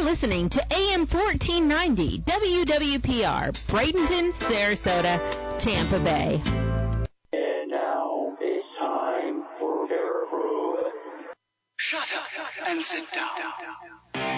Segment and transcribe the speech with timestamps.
[0.00, 5.20] You're listening to AM 1490 WWPR, Bradenton, Sarasota,
[5.58, 6.40] Tampa Bay.
[7.34, 10.90] And now it's time for Parapro.
[11.76, 14.29] Shut up and sit down.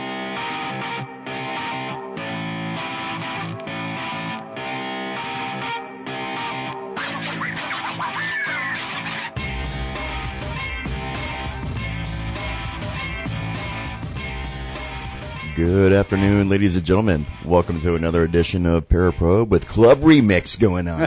[15.54, 17.26] Good afternoon, ladies and gentlemen.
[17.44, 21.00] Welcome to another edition of Paraprobe with Club Remix going on.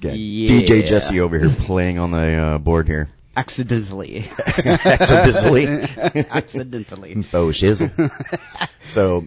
[0.00, 3.10] Got DJ Jesse over here playing on the uh, board here.
[3.36, 4.30] Accidentally.
[4.38, 5.66] Accidentally.
[6.30, 7.22] Accidentally.
[7.22, 8.10] Faux shizzle.
[8.88, 9.26] so,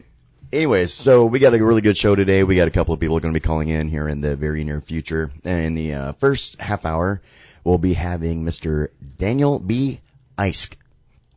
[0.52, 2.44] anyways, so we got a really good show today.
[2.44, 4.64] We got a couple of people going to be calling in here in the very
[4.64, 5.30] near future.
[5.44, 7.22] And in the uh, first half hour,
[7.64, 8.88] we'll be having Mr.
[9.20, 10.02] Daniel B.
[10.40, 10.74] Isk.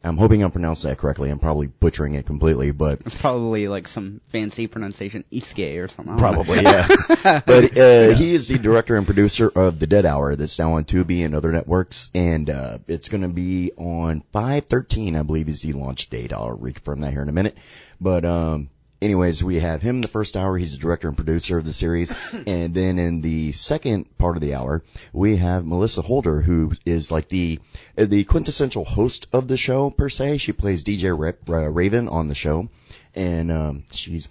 [0.06, 1.30] I'm hoping I'm pronouncing that correctly.
[1.30, 6.14] I'm probably butchering it completely, but It's probably like some fancy pronunciation, Iske or something.
[6.14, 6.44] I don't know.
[6.44, 7.41] Probably, yeah.
[7.47, 10.84] but uh, he is the director and producer of The Dead Hour that's now on
[10.84, 15.62] Tubi and other networks, and uh, it's going to be on 513, I believe, is
[15.62, 16.33] the launch date.
[16.33, 17.56] I'll reconfirm that here in a minute.
[18.00, 20.56] But um, anyways, we have him the first hour.
[20.56, 22.12] He's the director and producer of the series,
[22.47, 27.11] and then in the second part of the hour, we have Melissa Holder, who is
[27.11, 27.61] like the
[27.97, 30.38] the quintessential host of the show per se.
[30.38, 32.69] She plays DJ Ra- Raven on the show,
[33.14, 34.28] and um, she's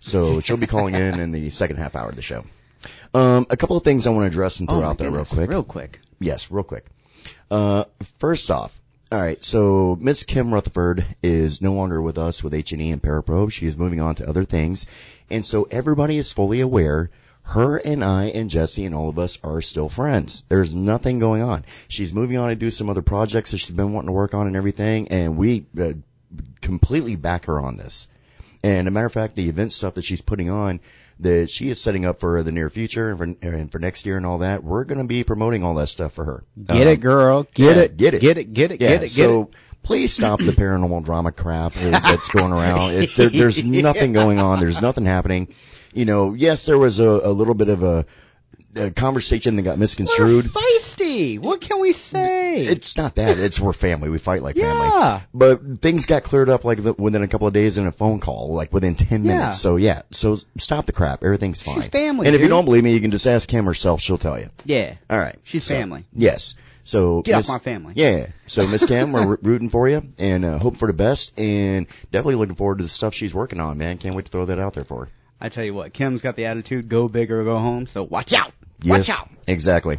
[0.00, 2.44] so she'll be calling in in the second half hour of the show.
[3.12, 5.24] Um, a couple of things I want to address and throw Oh out there real
[5.24, 5.48] quick.
[5.48, 6.00] Real quick.
[6.20, 6.86] Yes, real quick.
[7.50, 7.84] Uh,
[8.18, 8.78] first off,
[9.14, 9.40] all right.
[9.42, 13.52] So Miss Kim Rutherford is no longer with us with H and E and Paraprobe.
[13.52, 14.86] She is moving on to other things,
[15.30, 17.10] and so everybody is fully aware.
[17.42, 20.42] Her and I and Jesse and all of us are still friends.
[20.48, 21.64] There's nothing going on.
[21.86, 24.48] She's moving on to do some other projects that she's been wanting to work on
[24.48, 25.92] and everything, and we uh,
[26.60, 28.08] completely back her on this.
[28.64, 30.80] And a matter of fact, the event stuff that she's putting on
[31.20, 34.16] that she is setting up for the near future and for, and for next year
[34.16, 36.44] and all that, we're going to be promoting all that stuff for her.
[36.66, 37.46] Get Um, it, girl.
[37.54, 37.96] Get yeah, it.
[37.96, 38.20] get it.
[38.20, 38.52] Get it.
[38.52, 38.80] Get it.
[38.80, 39.00] yeah, Get it.
[39.06, 39.48] Get so it.
[39.82, 42.94] please stop the paranormal drama crap that's going around.
[42.94, 44.60] It, there, there's nothing going on.
[44.60, 45.48] There's nothing happening.
[45.92, 48.04] You know, yes, there was a, a little bit of a,
[48.76, 50.46] a conversation that got misconstrued.
[50.54, 51.38] We're feisty.
[51.38, 52.58] What can we say?
[52.66, 53.38] It's not that.
[53.38, 54.08] It's we're family.
[54.10, 54.86] We fight like family.
[54.88, 55.20] Yeah.
[55.32, 58.20] But things got cleared up like the, within a couple of days in a phone
[58.20, 59.38] call, like within 10 Yeah.
[59.38, 59.60] minutes.
[59.60, 61.22] So yeah, so stop the crap.
[61.24, 61.76] Everything's fine.
[61.76, 64.00] She's family, And if you don't believe me, you can just ask Kim herself.
[64.00, 64.48] She'll tell you.
[64.64, 64.94] yeah.
[65.10, 65.36] All right.
[65.44, 66.04] She's So, family.
[66.12, 66.54] Yes.
[66.86, 67.94] So Get off my family.
[67.96, 68.26] Yeah.
[68.46, 72.34] So Miss Kim, we're rooting for you and uh, hoping for the best, and definitely
[72.34, 73.78] looking forward to the stuff she's working on.
[73.78, 75.10] Man, can't wait to throw that out there for her.
[75.40, 78.32] I tell you what, Kim's got the attitude, go big or go home, so watch
[78.34, 78.52] out.
[78.84, 79.28] Watch Yes, out.
[79.46, 79.98] exactly.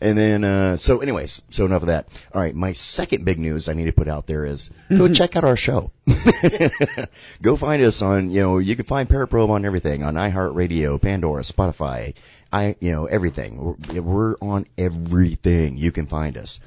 [0.00, 2.08] And then, uh, so anyways, so enough of that.
[2.34, 5.36] All right, my second big news I need to put out there is go check
[5.36, 5.92] out our show.
[7.42, 11.42] go find us on, you know, you can find Paraprobe on everything, on iHeartRadio, Pandora,
[11.42, 12.14] Spotify,
[12.52, 13.76] I, you know, everything.
[13.92, 15.76] We're, we're on everything.
[15.78, 16.60] You can find us.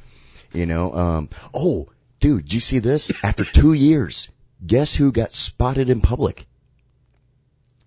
[0.53, 3.11] You know, um, oh, dude, did you see this?
[3.23, 4.29] After two years,
[4.65, 6.45] guess who got spotted in public?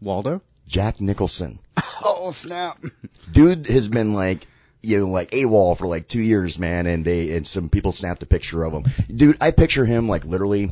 [0.00, 0.42] Waldo?
[0.70, 1.58] Jack Nicholson.
[2.02, 2.82] Oh, snap.
[3.30, 4.46] dude has been like
[4.82, 8.22] you know like AWOL for like two years, man, and they and some people snapped
[8.22, 8.84] a picture of him.
[9.14, 10.70] Dude, I picture him like literally.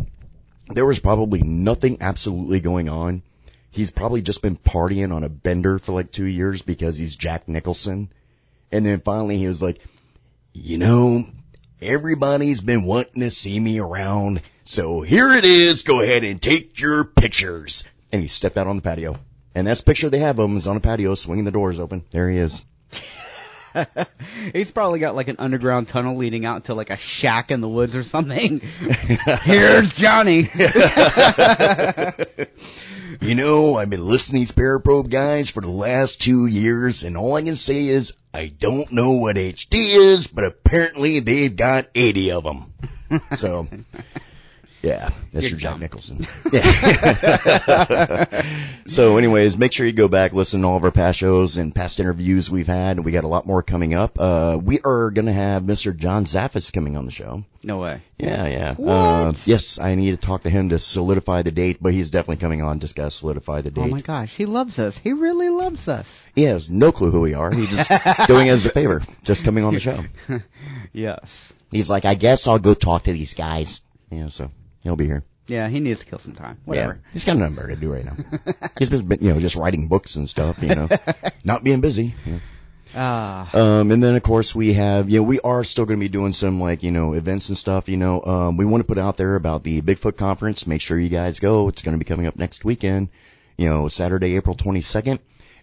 [0.68, 3.22] There was probably nothing absolutely going on.
[3.70, 7.48] He's probably just been partying on a bender for like two years because he's Jack
[7.48, 8.10] Nicholson.
[8.72, 9.80] And then finally he was like,
[10.52, 11.24] you know,
[11.82, 15.82] everybody's been wanting to see me around, so here it is.
[15.82, 17.84] Go ahead and take your pictures.
[18.12, 19.18] And he stepped out on the patio.
[19.58, 21.80] And that's the picture they have of him is on a patio swinging the doors
[21.80, 22.04] open.
[22.12, 22.64] There he is.
[24.52, 27.68] He's probably got like an underground tunnel leading out to like a shack in the
[27.68, 28.60] woods or something.
[29.42, 30.48] Here's Johnny.
[33.20, 37.16] You know, I've been listening to these Paraprobe guys for the last two years, and
[37.16, 41.88] all I can say is I don't know what HD is, but apparently they've got
[41.96, 42.74] 80 of them.
[43.34, 43.66] So,
[44.82, 45.50] yeah, Mr.
[45.50, 45.80] You're Jack dumb.
[45.80, 46.26] Nicholson.
[46.52, 48.42] Yeah.
[48.86, 51.74] so, anyways, make sure you go back, listen to all of our past shows and
[51.74, 52.96] past interviews we've had.
[52.96, 54.18] And we got a lot more coming up.
[54.18, 55.94] Uh, we are going to have Mr.
[55.96, 57.44] John Zaffis coming on the show.
[57.62, 58.00] No way.
[58.18, 58.74] Yeah, yeah.
[58.74, 58.92] What?
[58.92, 62.36] Uh, yes, I need to talk to him to solidify the date, but he's definitely
[62.36, 62.78] coming on.
[62.78, 63.84] Just gotta solidify the date.
[63.84, 64.96] Oh my gosh, he loves us.
[64.96, 66.24] He really loves us.
[66.34, 67.50] He has no clue who we are.
[67.52, 67.90] He's just
[68.28, 70.04] doing us a favor, just coming on the show.
[70.92, 71.52] Yes.
[71.70, 73.82] He's like, I guess I'll go talk to these guys.
[74.10, 74.50] Yeah, so
[74.82, 75.24] he'll be here.
[75.46, 76.58] Yeah, he needs to kill some time.
[76.66, 77.00] Whatever.
[77.02, 78.16] Yeah, he's got a number to do right now.
[78.78, 80.62] he's been, you know, just writing books and stuff.
[80.62, 80.88] You know,
[81.44, 82.14] not being busy.
[82.26, 82.40] You know.
[82.94, 83.56] Ah.
[83.56, 86.08] Um, and then of course we have, you know, we are still going to be
[86.08, 88.98] doing some like, you know, events and stuff, you know, um, we want to put
[88.98, 90.66] out there about the Bigfoot conference.
[90.66, 91.68] Make sure you guys go.
[91.68, 93.10] It's going to be coming up next weekend,
[93.56, 95.18] you know, Saturday, April 22nd.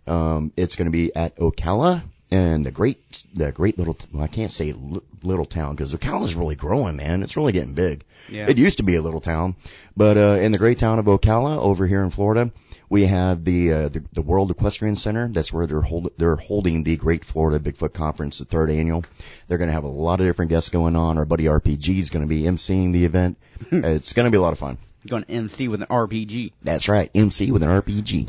[0.08, 4.28] Um, it's going to be at Ocala and the great, the great little, well, I
[4.28, 7.24] can't say li- little town because Ocala is really growing, man.
[7.24, 8.04] It's really getting big.
[8.30, 8.48] Yeah.
[8.50, 9.56] It used to be a little town,
[9.96, 12.52] but, uh, in the great town of Ocala over here in Florida,
[12.90, 15.28] we have the, uh, the, the World Equestrian Center.
[15.28, 19.04] That's where they're hold, they're holding the Great Florida Bigfoot Conference, the third annual.
[19.48, 21.18] They're going to have a lot of different guests going on.
[21.18, 23.38] Our buddy RPG is going to be emceeing the event.
[23.72, 24.78] it's going to be a lot of fun.
[25.06, 26.54] You're going to MC with an RPG.
[26.64, 27.12] That's right.
[27.14, 28.28] MC with an RPG.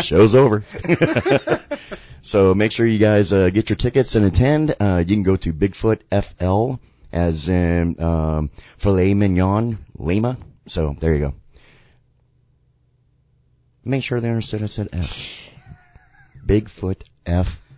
[0.02, 0.64] Show's over.
[2.22, 4.74] so make sure you guys uh, get your tickets and attend.
[4.80, 6.80] Uh, you can go to Bigfoot FL
[7.12, 8.48] as in um,
[8.78, 10.38] filet mignon Lima.
[10.66, 11.34] So there you go.
[13.84, 15.50] Make sure they understood I said F.
[16.46, 17.02] Bigfoot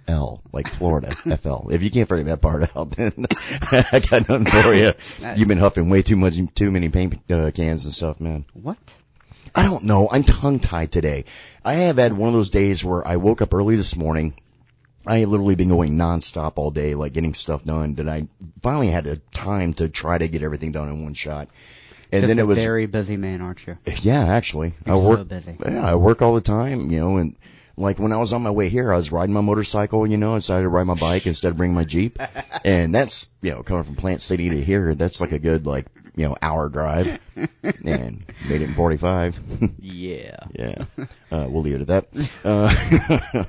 [0.06, 1.70] FL, like Florida FL.
[1.70, 3.26] If you can't figure that part out, then
[3.60, 4.92] I got nothing for you.
[5.36, 8.44] You've been huffing way too much, too many paint uh, cans and stuff, man.
[8.52, 8.78] What?
[9.54, 10.08] I don't know.
[10.10, 11.24] I'm tongue tied today.
[11.64, 14.34] I have had one of those days where I woke up early this morning.
[15.06, 17.94] I had literally been going nonstop all day, like getting stuff done.
[17.96, 18.28] That I
[18.62, 21.48] finally had the time to try to get everything done in one shot.
[22.12, 23.78] And Just then a it was, very busy man, aren't you?
[24.02, 25.28] yeah, actually, You're I so work.
[25.28, 25.56] busy.
[25.64, 27.36] Yeah, I work all the time, you know, and
[27.76, 30.34] like when I was on my way here, I was riding my motorcycle, you know,
[30.36, 32.18] decided to ride my bike instead of bringing my Jeep.
[32.64, 35.86] and that's, you know, coming from Plant City to here, that's like a good, like,
[36.14, 37.18] you know, hour drive.
[37.62, 39.38] and made it in 45.
[39.80, 40.36] Yeah.
[40.52, 40.84] yeah.
[41.30, 42.28] Uh, we'll leave it at that.
[42.44, 43.44] Uh,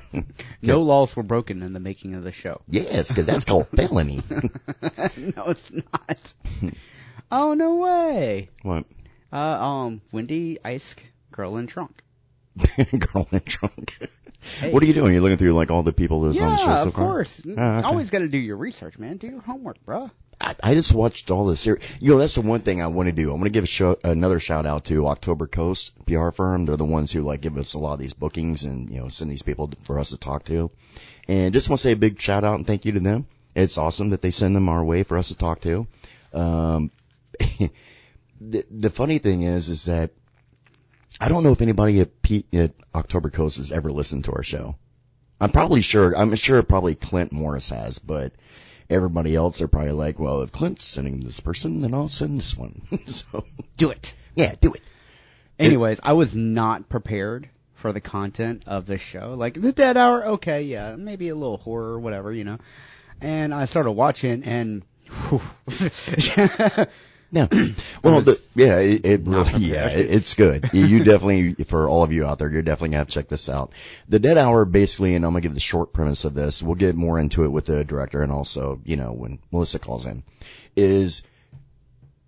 [0.62, 2.60] No laws were broken in the making of the show.
[2.68, 4.22] yes, cause that's called felony.
[5.16, 6.34] no, it's not.
[7.30, 8.48] oh no way.
[8.62, 8.84] what?
[9.32, 10.94] Uh, um, Wendy Ice
[11.32, 12.02] Girl in Trunk.
[12.98, 14.08] Girl in trunk.
[14.60, 14.70] Hey.
[14.72, 15.12] What are you doing?
[15.14, 17.04] You're looking through like all the people that's on the show Yeah, so of far?
[17.06, 17.40] course.
[17.56, 17.86] Ah, okay.
[17.86, 19.16] Always got to do your research, man.
[19.16, 20.10] Do your homework, bruh.
[20.40, 21.82] I, I just watched all the series.
[22.00, 23.30] You know, that's the one thing I want to do.
[23.30, 26.66] I'm going to give a show, another shout out to October Coast PR firm.
[26.66, 29.08] They're the ones who like give us a lot of these bookings and you know
[29.08, 30.70] send these people for us to talk to.
[31.26, 33.26] And just want to say a big shout out and thank you to them.
[33.54, 35.86] It's awesome that they send them our way for us to talk to.
[36.34, 36.90] Um,
[38.40, 40.10] the the funny thing is, is that
[41.20, 44.42] I don't know if anybody at, P, at October Coast has ever listened to our
[44.42, 44.76] show.
[45.40, 46.16] I'm probably sure.
[46.16, 48.32] I'm sure probably Clint Morris has, but
[48.88, 52.56] everybody else are probably like, well, if Clint's sending this person, then I'll send this
[52.56, 52.82] one.
[53.06, 53.44] so
[53.76, 54.14] Do it.
[54.34, 54.82] yeah, do it.
[55.58, 59.34] Anyways, I was not prepared for the content of this show.
[59.34, 62.58] Like the Dead Hour, okay, yeah, maybe a little horror, or whatever, you know.
[63.20, 64.82] And I started watching, and
[65.28, 65.42] whew,
[67.34, 67.48] Yeah.
[68.02, 70.68] Well, the, yeah, it, it really, yeah, it, it's good.
[70.74, 73.48] You- definitely, for all of you out there, you're definitely gonna have to check this
[73.48, 73.72] out.
[74.10, 76.62] The Dead Hour, basically, and I'm gonna give the short premise of this.
[76.62, 80.04] We'll get more into it with the director and also, you know, when Melissa calls
[80.04, 80.22] in,
[80.76, 81.22] is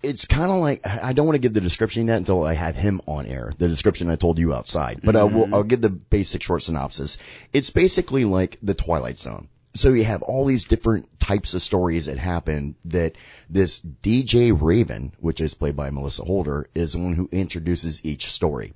[0.02, 2.74] it's kind of like I don't want to give the description yet until I have
[2.76, 3.52] him on air.
[3.58, 5.54] The description I told you outside, but I will.
[5.54, 7.18] I'll give the basic short synopsis.
[7.52, 9.48] It's basically like the Twilight Zone.
[9.76, 13.16] So you have all these different types of stories that happen that
[13.50, 18.30] this DJ Raven, which is played by Melissa Holder, is the one who introduces each
[18.32, 18.72] story.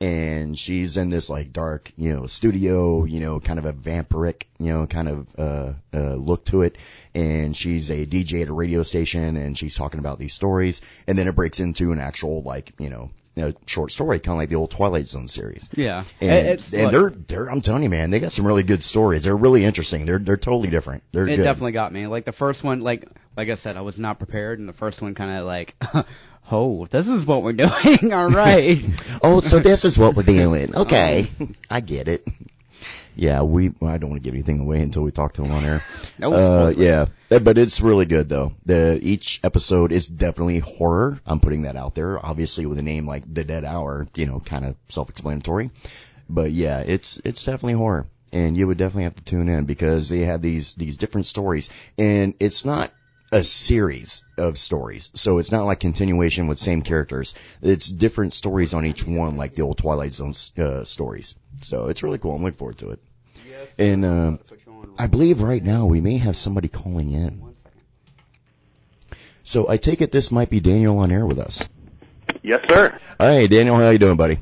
[0.00, 4.44] And she's in this like dark, you know, studio, you know, kind of a vampiric,
[4.58, 6.76] you know, kind of, uh, uh, look to it.
[7.14, 10.82] And she's a DJ at a radio station and she's talking about these stories.
[11.06, 14.38] And then it breaks into an actual like, you know, a short story, kind of
[14.38, 15.70] like the old Twilight Zone series.
[15.74, 18.82] yeah, And, it's and they're, they're, I'm telling you, man, they got some really good
[18.82, 19.24] stories.
[19.24, 20.06] They're really interesting.
[20.06, 21.02] They're, they're totally different.
[21.12, 21.42] They're it good.
[21.42, 22.06] definitely got me.
[22.06, 25.02] Like the first one, like like I said, I was not prepared, and the first
[25.02, 25.74] one kind of like,
[26.50, 28.12] oh, this is what we're doing.
[28.12, 28.84] All right.
[29.22, 30.76] oh, so this is what we're doing.
[30.76, 31.22] Okay.
[31.40, 31.46] Uh-huh.
[31.70, 32.26] I get it.
[33.16, 35.52] Yeah, we, well, I don't want to give anything away until we talk to him
[35.52, 35.82] on air.
[36.18, 38.52] No uh, yeah, but it's really good though.
[38.66, 41.20] The, each episode is definitely horror.
[41.26, 42.24] I'm putting that out there.
[42.24, 45.70] Obviously with a name like The Dead Hour, you know, kind of self-explanatory.
[46.28, 48.06] But yeah, it's, it's definitely horror.
[48.32, 51.70] And you would definitely have to tune in because they have these, these different stories.
[51.98, 52.92] And it's not
[53.34, 55.10] a series of stories.
[55.14, 57.34] So it's not like continuation with same characters.
[57.60, 61.34] It's different stories on each one, like the old Twilight Zone uh, stories.
[61.60, 62.36] So it's really cool.
[62.36, 63.00] I'm looking forward to it.
[63.76, 64.38] And um,
[64.96, 67.42] I believe right now we may have somebody calling in.
[69.42, 71.68] So I take it this might be Daniel on air with us.
[72.44, 72.96] Yes, sir.
[73.18, 74.38] Hey, Daniel, how you doing, buddy?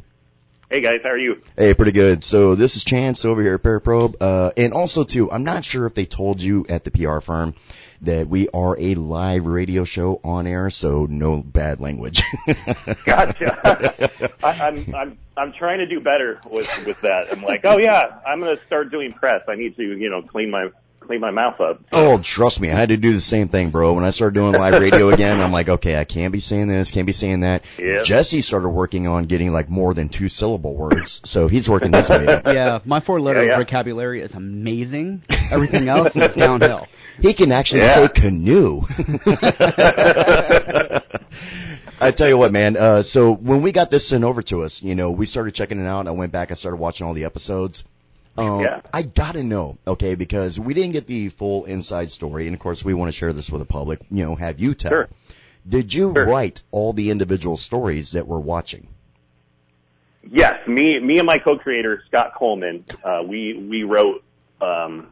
[0.72, 1.42] Hey guys, how are you?
[1.54, 2.24] Hey, pretty good.
[2.24, 4.16] So this is Chance over here at Paraprobe.
[4.20, 7.54] Uh, and also too, I'm not sure if they told you at the PR firm
[8.02, 12.22] that we are a live radio show on air, so no bad language.
[13.04, 14.28] Gotcha.
[14.42, 17.32] I, I'm I'm I'm trying to do better with with that.
[17.32, 19.42] I'm like, oh yeah, I'm gonna start doing press.
[19.48, 20.70] I need to you know clean my
[21.06, 21.80] clean my mouth up.
[21.92, 23.92] oh, trust me, I had to do the same thing, bro.
[23.94, 26.90] When I started doing live radio again, I'm like, okay, I can't be saying this,
[26.90, 27.64] can't be saying that.
[27.78, 28.04] Yep.
[28.04, 32.08] Jesse started working on getting like more than two syllable words, so he's working his
[32.08, 32.46] way up.
[32.52, 33.58] Yeah, my four letter Yeah, yeah.
[33.58, 35.22] vocabulary is amazing.
[35.50, 36.86] Everything else is downhill.
[37.20, 37.94] He can actually Yeah.
[37.94, 38.80] say canoe.
[42.00, 42.76] I tell you what, man.
[42.76, 45.78] Uh, so when we got this sent over to us, you know, we started checking
[45.78, 46.00] it out.
[46.00, 46.50] And I went back.
[46.50, 47.84] I started watching all the episodes.
[48.36, 48.80] Um, Yeah.
[48.92, 52.84] I gotta know, okay, because we didn't get the full inside story, and of course
[52.84, 54.00] we want to share this with the public.
[54.10, 54.90] You know, have you tell.
[54.90, 55.08] Sure.
[55.68, 56.26] Did you Sure.
[56.26, 58.88] write all the individual stories that we're watching?
[60.28, 64.24] Yes, me me and my co-creator Scott Coleman, uh, we we wrote
[64.60, 65.08] um,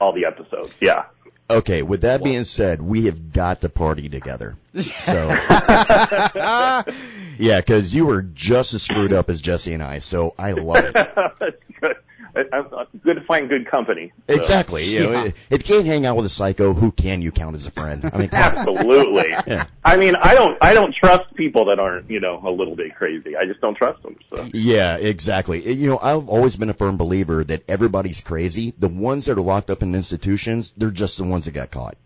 [0.00, 0.72] all the episodes.
[0.80, 1.04] Yeah.
[1.50, 1.82] Okay.
[1.82, 4.56] With that being said, we have got to party together.
[5.00, 5.28] So.
[7.40, 10.86] Yeah, because you were just as screwed up as Jesse and I, so I love
[10.92, 11.62] it.
[12.50, 12.74] That's good.
[12.74, 14.12] I, I, good to find good company.
[14.28, 14.84] So, Exactly.
[14.84, 15.30] You know, Yeah.
[15.50, 18.08] if you can't hang out with a psycho, who can you count as a friend?
[18.12, 18.30] I mean.
[18.32, 19.28] Absolutely.
[19.46, 19.66] Yeah.
[19.84, 22.94] I mean, I don't I don't trust people that aren't you know a little bit
[22.94, 23.36] crazy.
[23.36, 24.16] I just don't trust them.
[24.34, 24.48] So.
[24.52, 25.72] yeah, exactly.
[25.72, 28.74] You know, I've always been a firm believer that everybody's crazy.
[28.78, 31.96] The ones that are locked up in institutions, they're just the ones that got caught.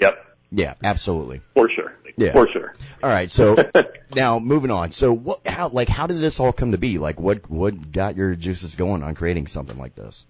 [0.00, 0.24] Yep.
[0.52, 1.40] Yeah, absolutely.
[1.54, 1.94] For sure.
[2.16, 2.32] Yeah.
[2.32, 2.74] For sure.
[3.02, 3.56] All right, so
[4.14, 4.90] now moving on.
[4.90, 5.46] So what?
[5.46, 5.68] How?
[5.68, 6.98] Like, how did this all come to be?
[6.98, 7.48] Like, what?
[7.48, 10.26] What got your juices going on creating something like this?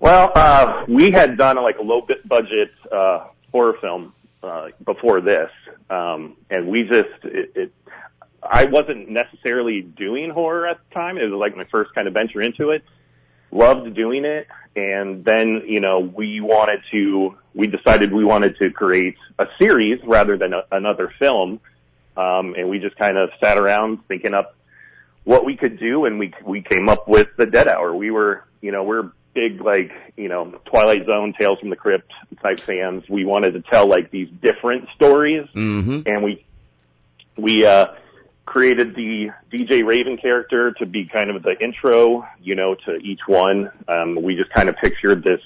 [0.00, 5.20] Well, uh, we had done like a low bit budget uh, horror film uh, before
[5.20, 5.50] this,
[5.88, 7.72] um, and we just it, it.
[8.42, 11.16] I wasn't necessarily doing horror at the time.
[11.16, 12.84] It was like my first kind of venture into it.
[13.54, 17.36] Loved doing it, and then you know we wanted to.
[17.54, 21.60] We decided we wanted to create a series rather than a, another film,
[22.16, 24.56] um, and we just kind of sat around thinking up
[25.22, 28.44] what we could do and we we came up with the dead hour we were
[28.60, 33.02] you know we're big like you know twilight zone tales from the crypt type fans
[33.08, 36.00] we wanted to tell like these different stories Mm-hmm.
[36.06, 36.44] and we
[37.36, 37.86] we uh
[38.46, 43.20] created the DJ Raven character to be kind of the intro you know to each
[43.26, 45.40] one um we just kind of pictured this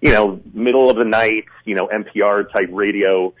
[0.00, 3.32] you know middle of the night you know NPR type radio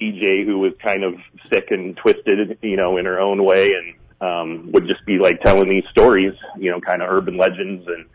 [0.00, 1.14] DJ who was kind of
[1.50, 5.40] sick and twisted, you know, in her own way and um would just be like
[5.42, 8.06] telling these stories, you know, kind of urban legends and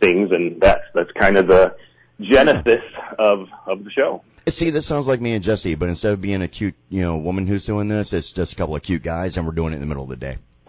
[0.00, 1.74] things and that's that's kind of the
[2.20, 2.82] genesis
[3.18, 4.22] of of the show.
[4.50, 7.18] See, this sounds like me and Jesse, but instead of being a cute, you know,
[7.18, 9.76] woman who's doing this, it's just a couple of cute guys, and we're doing it
[9.76, 10.38] in the middle of the day.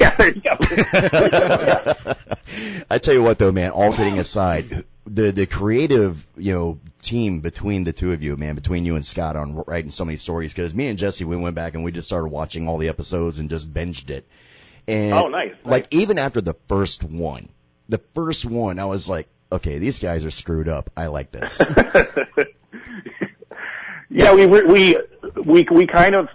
[0.00, 0.56] yeah, there you go.
[2.90, 3.70] I tell you what, though, man.
[3.70, 8.54] All kidding aside, the the creative, you know, team between the two of you, man,
[8.54, 11.54] between you and Scott on writing so many stories, because me and Jesse, we went
[11.54, 14.26] back and we just started watching all the episodes and just binged it.
[14.86, 17.48] And Oh, nice, Like even after the first one,
[17.88, 20.90] the first one, I was like, okay, these guys are screwed up.
[20.96, 21.60] I like this.
[24.10, 24.98] yeah, we we
[25.44, 26.28] we we kind of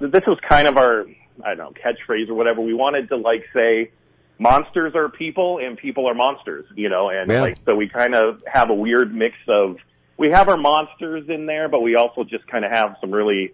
[0.00, 1.06] this was kind of our
[1.44, 2.60] I don't know catchphrase or whatever.
[2.60, 3.90] We wanted to like say
[4.38, 7.42] monsters are people and people are monsters, you know, and Yeah.
[7.42, 9.76] like so we kind of have a weird mix of
[10.16, 13.52] we have our monsters in there, but we also just kind of have some really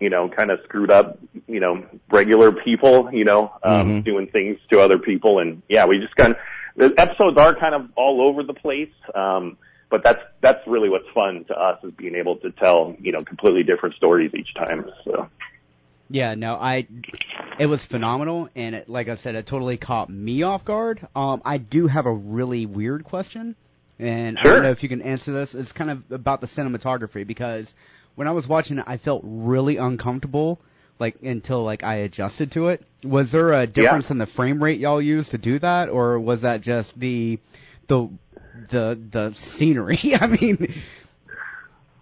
[0.00, 4.04] you know kind of screwed up you know regular people, you know, um, Mhm.
[4.04, 6.38] doing things to other people, and yeah, we just kind of
[6.74, 8.90] the episodes are kind of all over the place.
[9.14, 9.58] Um,
[9.92, 13.22] but that's that's really what's fun to us is being able to tell you know
[13.22, 14.90] completely different stories each time.
[15.04, 15.28] So
[16.08, 16.88] Yeah, no, I,
[17.58, 21.06] it was phenomenal, and it, like I said, it totally caught me off guard.
[21.14, 23.54] Um, I do have a really weird question,
[23.98, 25.54] and I don't know if you can answer this.
[25.54, 27.74] It's kind of about the cinematography because
[28.14, 30.58] when I was watching it, I felt really uncomfortable,
[30.98, 32.82] like until like I adjusted to it.
[33.04, 36.42] Was there a difference in the frame rate y'all used to do that, or was
[36.42, 37.38] that just the,
[37.88, 38.08] the,
[38.68, 39.98] the the scenery?
[40.20, 40.74] I mean,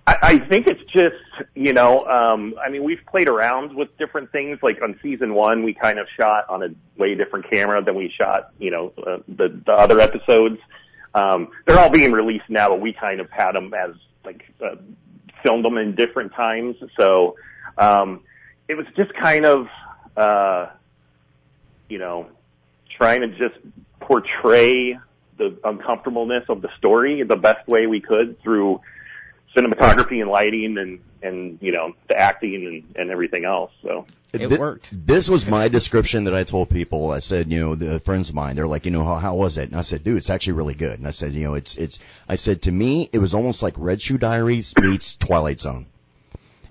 [0.06, 1.16] I, I think it's just
[1.54, 4.58] you know um, I mean we've played around with different things.
[4.62, 8.10] Like on season one, we kind of shot on a way different camera than we
[8.10, 10.58] shot you know uh, the the other episodes.
[11.14, 14.76] Um, they're all being released now, but we kind of had them as like uh,
[15.42, 16.76] filmed them in different times.
[16.96, 17.36] So
[17.78, 18.22] um,
[18.68, 19.68] it was just kind of
[20.16, 20.68] uh,
[21.88, 22.26] you know
[22.96, 23.56] trying to just
[24.00, 24.98] portray
[25.40, 28.80] the uncomfortableness of the story the best way we could through
[29.56, 33.72] cinematography and lighting and and you know the acting and, and everything else.
[33.82, 34.90] So It Thi- worked.
[34.92, 37.10] This was my description that I told people.
[37.10, 39.58] I said, you know, the friends of mine, they're like, you know, how, how was
[39.58, 39.70] it?
[39.70, 40.98] And I said, dude, it's actually really good.
[40.98, 43.74] And I said, you know, it's, it's, I said, to me, it was almost like
[43.76, 45.86] Red Shoe Diaries meets Twilight Zone.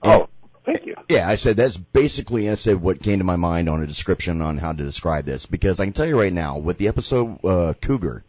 [0.04, 0.30] oh,
[0.66, 0.96] thank you.
[1.10, 4.42] Yeah, I said that's basically I said what came to my mind on a description
[4.42, 7.44] on how to describe this because I can tell you right now with the episode
[7.44, 8.24] uh, Cougar,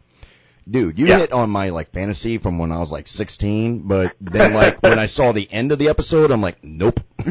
[0.69, 1.19] dude, you Yeah.
[1.19, 4.99] hit on my like fantasy from when I was like 16, but then like when
[4.99, 6.99] I saw the end of the episode, I'm like, nope.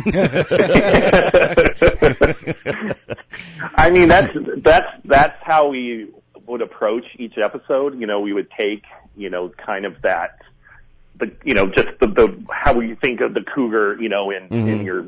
[3.75, 6.09] I mean, that's that's that's how we
[6.47, 7.99] would approach each episode.
[7.99, 8.85] You know, we would take
[9.17, 10.39] you know kind of that.
[11.17, 14.45] The, you know, just the, the, how we think of the cougar, you know, in,
[14.45, 14.83] in mm-hmm.
[14.87, 15.05] your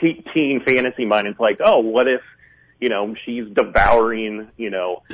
[0.00, 1.28] te- teen fantasy mind.
[1.28, 2.20] It's like, oh, what if,
[2.82, 5.04] you know, she's devouring, you know,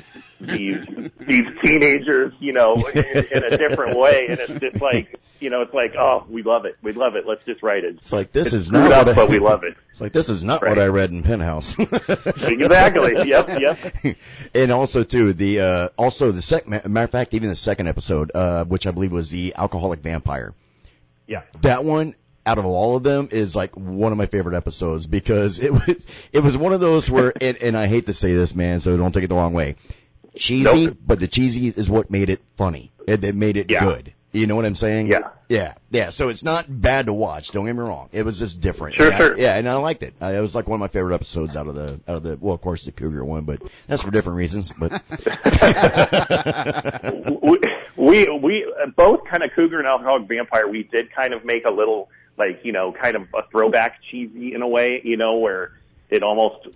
[0.40, 0.86] these,
[1.20, 4.28] these teenagers, you know, in, in a different way.
[4.30, 6.78] And it's just like, you know, it's like, oh, we love it.
[6.82, 7.26] We love it.
[7.26, 7.96] Let's just write it.
[7.96, 9.76] It's like this It's is not up, what I, but we love it.
[9.90, 11.76] It's like this is not what I read in Penthouse.
[12.48, 13.28] Exactly.
[13.28, 13.60] Yep.
[13.60, 14.16] Yep.
[14.54, 18.32] and also too the uh also the second matter of fact even the second episode
[18.34, 20.54] uh which I believe was the alcoholic vampire.
[21.26, 21.42] Yeah.
[21.60, 22.14] That one
[22.48, 26.06] out of all of them is like one of my favorite episodes because it was
[26.32, 28.96] it was one of those where and, and I hate to say this man so
[28.96, 29.76] don't take it the wrong way.
[30.34, 30.96] Cheesy, Nope.
[31.06, 32.90] but the cheesy is what made it funny.
[33.06, 33.84] It, it made it Yeah.
[33.84, 34.14] good.
[34.32, 35.06] You know what I'm saying?
[35.08, 35.30] Yeah.
[35.48, 35.74] Yeah.
[35.90, 36.10] Yeah.
[36.10, 37.50] So it's not bad to watch.
[37.50, 38.08] Don't get me wrong.
[38.12, 38.94] It was just different.
[38.96, 39.38] Sure, I- sure.
[39.38, 40.14] yeah, and I liked it.
[40.20, 42.36] I, it was like one of my favorite episodes out of the out of the
[42.40, 44.72] well, of course the Cougar one, but that's for different reasons.
[44.78, 45.02] But
[47.42, 47.58] we,
[47.96, 50.68] we we both kind of cougar and alcoholic vampire.
[50.68, 54.54] We did kind of make a little like you know kind of a throwback cheesy
[54.54, 55.72] in a way, you know, where
[56.10, 56.68] it almost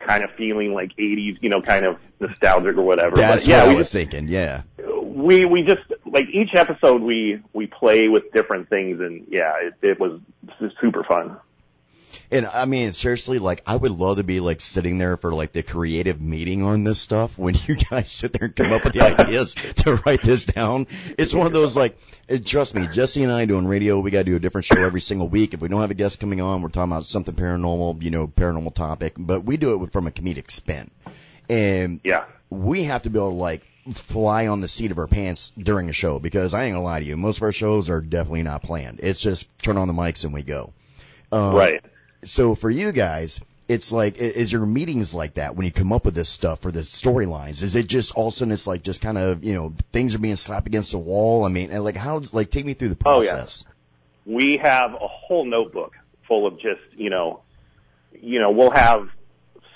[0.00, 3.14] kind of feeling like 80s, you know, kind of nostalgic or whatever.
[3.14, 4.28] that's but yeah, what I we was just, thinking.
[4.28, 4.62] Yeah.
[5.02, 9.74] we we just like each episode we we play with different things and yeah, it,
[9.82, 10.20] it was
[10.80, 11.36] super fun.
[12.30, 15.52] And I mean, seriously, like, I would love to be like sitting there for like
[15.52, 18.92] the creative meeting on this stuff when you guys sit there and come up with
[18.92, 20.86] the ideas to write this down.
[21.16, 21.98] It's one of those like,
[22.44, 25.28] trust me, Jesse and I doing radio, we gotta do a different show every single
[25.28, 25.54] week.
[25.54, 28.28] If we don't have a guest coming on, we're talking about something paranormal, you know,
[28.28, 30.90] paranormal topic, but we do it from a comedic spin.
[31.48, 32.24] And Yeah.
[32.50, 33.62] we have to be able to like
[33.94, 37.00] fly on the seat of our pants during a show because I ain't gonna lie
[37.00, 39.00] to you, most of our shows are definitely not planned.
[39.02, 40.74] It's just turn on the mics and we go.
[41.32, 41.82] Um, right.
[42.24, 46.04] So for you guys, it's like, is your meetings like that when you come up
[46.06, 47.62] with this stuff for the storylines?
[47.62, 50.14] Is it just all of a sudden it's like just kind of, you know, things
[50.14, 51.44] are being slapped against the wall?
[51.44, 53.32] I mean, and like how, like take me through the Oh, yeah.
[53.32, 53.64] process.
[54.24, 55.94] we have a whole notebook
[56.26, 57.40] full of just, you know,
[58.20, 59.08] you know, we'll have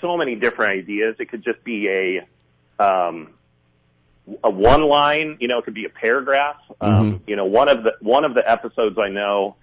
[0.01, 1.15] so many different ideas.
[1.19, 3.29] It could just be a, um,
[4.43, 6.57] a one line, you know, it could be a paragraph.
[6.81, 9.55] Um, you know, one of the, one of the episodes I know,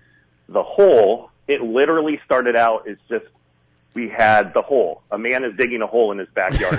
[0.48, 3.26] the whole, it literally started out as just,
[3.92, 5.02] we had the hole.
[5.10, 6.78] A man is digging a hole in his backyard.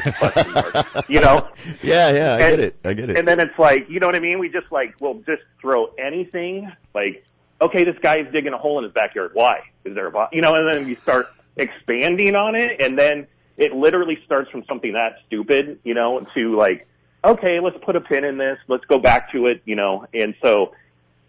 [1.09, 1.47] you know?
[1.83, 2.75] Yeah, yeah, I And- get it.
[2.85, 3.17] I get it.
[3.17, 4.39] And then it's like, you know what I mean?
[4.39, 6.71] We just like, we'll just throw anything.
[6.95, 7.25] Like,
[7.59, 9.31] okay, this guy is digging a hole in his backyard.
[9.33, 9.59] Why?
[9.83, 10.27] Is there a, bo-?
[10.31, 10.55] you know?
[10.55, 15.17] And then we start expanding on it, and then it literally starts from something that
[15.27, 16.87] stupid, you know, to like,
[17.25, 18.57] okay, let's put a pin in this.
[18.69, 20.07] Let's go back to it, you know.
[20.13, 20.73] And so,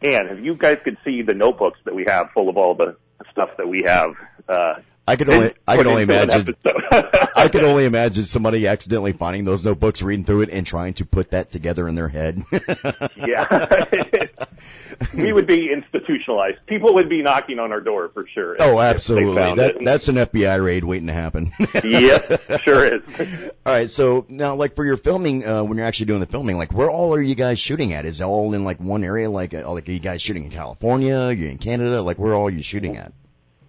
[0.00, 2.96] man, if you guys could see the notebooks that we have full of all the
[3.30, 4.14] stuff that we have,
[4.48, 4.74] uh,
[5.06, 6.54] I could only, I could only imagine.
[7.34, 11.04] I could only imagine somebody accidentally finding those notebooks, reading through it, and trying to
[11.04, 12.42] put that together in their head.
[13.16, 13.84] Yeah.
[15.14, 16.58] we would be institutionalized.
[16.66, 18.56] People would be knocking on our door for sure.
[18.58, 19.34] oh, if absolutely.
[19.34, 21.52] found That, that's an FBI raid waiting to happen.
[21.84, 23.02] yep, sure is.
[23.66, 26.56] All right, so now, like for your filming, uh, when you're actually doing the filming,
[26.56, 28.04] like where all are you guys shooting at?
[28.04, 29.30] Is it all in like one area?
[29.30, 31.16] Like, uh, like are you guys shooting in California?
[31.16, 32.02] Are You're in Canada?
[32.02, 33.12] Like, where all are you shooting at?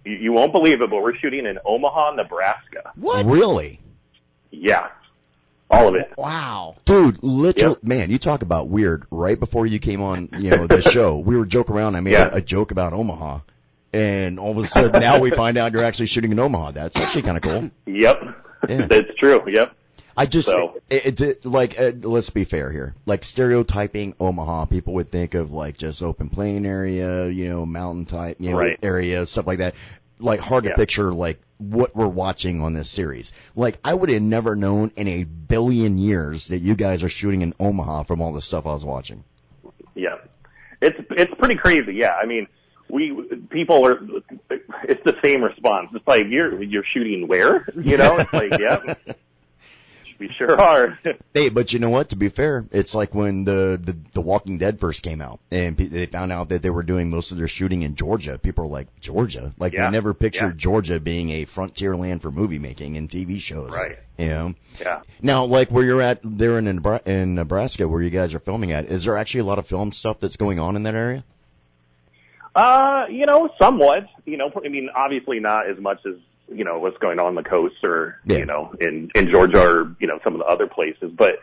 [0.04, 2.92] You, you won't believe it, but we're shooting in Omaha, Nebraska.
[2.96, 3.26] What?
[3.26, 3.80] Really,
[4.50, 4.88] Yeah.
[5.70, 6.12] All of it.
[6.16, 6.76] Wow.
[6.84, 7.22] dude?
[7.22, 7.84] Literally, Yep.
[7.84, 9.04] man, you talk about weird.
[9.10, 11.96] Right before you came on, you know, the show, we were joking around.
[11.96, 12.28] I made Yeah.
[12.32, 13.40] a, a joke about Omaha,
[13.92, 16.72] and all of a sudden now we find out you're actually shooting in Omaha.
[16.72, 17.70] That's actually kind of cool.
[17.86, 18.22] Yep.
[18.68, 18.86] Yeah.
[18.86, 19.42] That's true.
[19.48, 19.74] Yep.
[20.16, 22.94] I just So- it, it, it- like uh, let's be fair here.
[23.06, 28.04] Like stereotyping Omaha, people would think of like just open plain area, you know, mountain
[28.06, 28.78] type, you know, Right.
[28.82, 29.74] area, stuff like that.
[30.20, 30.76] Like hard to Yeah.
[30.76, 33.32] picture like what we're watching on this series.
[33.56, 37.42] Like I would have never known in a billion years that you guys are shooting
[37.42, 39.24] in Omaha from all the stuff I was watching.
[39.94, 40.16] Yeah.
[40.80, 41.94] It's it's pretty crazy.
[41.94, 42.12] Yeah.
[42.14, 42.46] I mean,
[42.88, 43.12] we
[43.50, 43.98] people are.
[44.84, 45.90] It's the same response.
[45.94, 47.66] It's like you're you're shooting where?
[47.74, 48.18] You know?
[48.18, 48.94] It's like yeah.
[50.18, 50.98] We sure are.
[51.34, 52.10] Hey, but you know what?
[52.10, 55.76] To be fair, it's like when the the, the Walking Dead first came out, and
[55.76, 58.38] pe- they found out that they were doing most of their shooting in Georgia.
[58.38, 59.52] People were like, Georgia?
[59.58, 59.86] Like Yeah.
[59.86, 60.56] they never pictured Yeah.
[60.58, 63.72] Georgia being a frontier land for movie making and TV shows.
[63.72, 63.98] Right.
[64.16, 64.54] You know.
[64.80, 65.00] yeah.
[65.20, 66.68] Now, like where you're at there in
[67.06, 69.90] in Nebraska, where you guys are filming at, is there actually a lot of film
[69.90, 71.24] stuff that's going on in that area?
[72.54, 74.06] Uh, you know, somewhat.
[74.24, 76.14] You know, I mean, obviously not as much as
[76.52, 78.38] you know what's going on in the coast or Yeah.
[78.38, 81.38] you know in in Georgia or you know some of the other places, but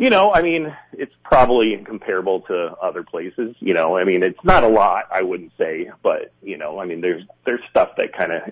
[0.00, 3.56] you know, I mean, it's probably comparable to other places.
[3.58, 6.84] You know, I mean, it's not a lot, I wouldn't say, but you know, I
[6.84, 8.42] mean, there's there's stuff that kind of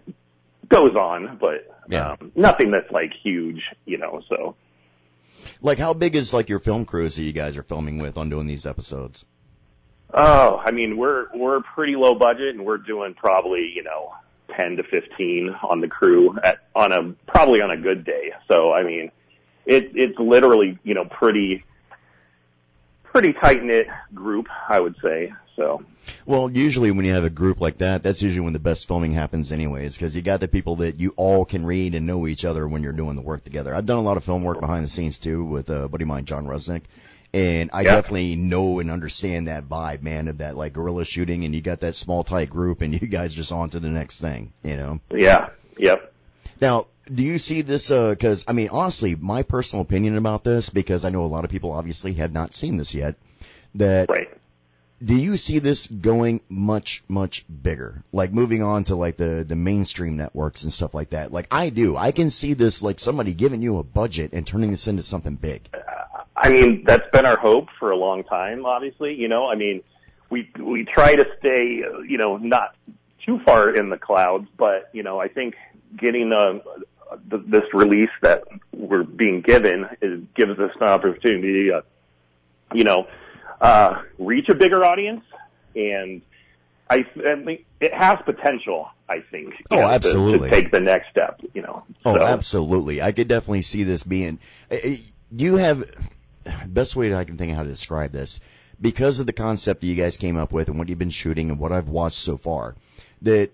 [0.68, 2.16] goes on, but Yeah.
[2.20, 3.62] um, nothing that's like huge.
[3.84, 4.56] You know, so.
[5.62, 8.28] Like, how big is like your film crews that you guys are filming with on
[8.28, 9.24] doing these episodes?
[10.12, 14.12] Oh, I mean, we're we're pretty low budget, and we're doing probably you know
[14.54, 18.32] ten to fifteen on the crew at on a probably on a good day.
[18.48, 19.10] So I mean,
[19.64, 21.64] it it's literally you know pretty
[23.04, 25.32] pretty tight knit group, I would say.
[25.56, 25.82] So
[26.26, 29.12] Well, usually when you have a group like that, that's usually when the best filming
[29.12, 32.44] happens anyways, because you got the people that you all can read and know each
[32.44, 33.74] other when you're doing the work together.
[33.74, 36.02] I've done a lot of film work behind the scenes too with uh, a buddy
[36.02, 36.82] of mine, John Rusnick,
[37.34, 37.96] and I Yeah.
[37.96, 41.80] definitely know and understand that vibe, man, of that like guerrilla shooting, and you got
[41.80, 45.00] that small tight group, and you guys just on to the next thing, you know?
[45.10, 46.12] yeah, yep.
[46.60, 47.90] Now, do you see this?
[47.90, 51.44] uh, Because I mean, honestly, my personal opinion about this, because I know a lot
[51.44, 53.14] of people obviously have not seen this yet.
[53.74, 54.28] That Right.
[55.04, 58.02] do you see this going much much bigger?
[58.12, 61.30] Like moving on to like the the mainstream networks and stuff like that.
[61.30, 61.96] Like I do.
[61.96, 65.34] I can see this like somebody giving you a budget and turning this into something
[65.36, 65.68] big.
[66.36, 69.82] I mean, that's been our hope for a long time, obviously, you know, I mean,
[70.28, 72.74] we, we try to stay, uh, you know, not
[73.24, 75.54] too far in the clouds, but, you know, I think
[75.96, 76.58] getting, uh,
[77.30, 81.82] th- this release that we're being given is, gives us an opportunity, to,
[82.74, 83.06] you know,
[83.60, 85.24] uh, reach a bigger audience
[85.74, 86.20] and
[86.90, 89.54] I, I think it has potential, I think.
[89.70, 90.50] Oh, know, absolutely.
[90.50, 91.84] To, take the next step, you know.
[92.04, 93.00] Oh, So- absolutely.
[93.00, 94.38] I could definitely see this being.
[94.70, 94.96] eh, eh,
[95.32, 95.84] You have
[96.66, 98.40] best way that I can think of how to describe this
[98.80, 101.50] because of the concept that you guys came up with and what you've been shooting
[101.50, 102.74] and what I've watched so far.
[103.22, 103.50] That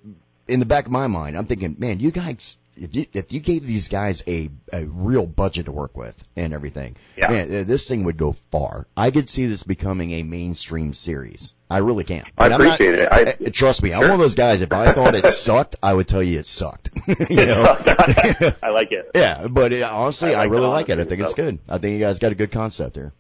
[0.48, 2.59] in the back of my mind, I'm thinking, man, you guys.
[2.74, 6.54] If you, if you gave these guys a, a real budget to work with and
[6.54, 7.30] everything, Yeah.
[7.30, 8.87] man, eh, this thing would go far.
[8.96, 11.54] I could see this becoming a mainstream series.
[11.70, 12.24] I really can.
[12.38, 13.08] I And I'm not- appreciate it.
[13.12, 14.62] I- eh, trust me, I'm one of those guys.
[14.62, 16.90] If I thought it sucked, I would tell you it sucked.
[17.30, 17.76] you know?
[18.62, 19.11] I like it.
[19.14, 20.98] Yeah, but uh, honestly, I I, really like it.
[20.98, 21.58] I think it's good.
[21.68, 23.12] I think you guys got a good concept here.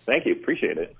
[0.00, 0.32] Thank you.
[0.32, 0.94] Appreciate it.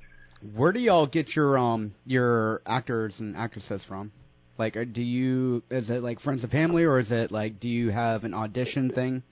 [0.55, 4.11] Where do y'all get your um your actors and actresses from?
[4.59, 7.91] Like, do you is it like friends and family, or is it like do you
[7.91, 9.23] have an audition thing?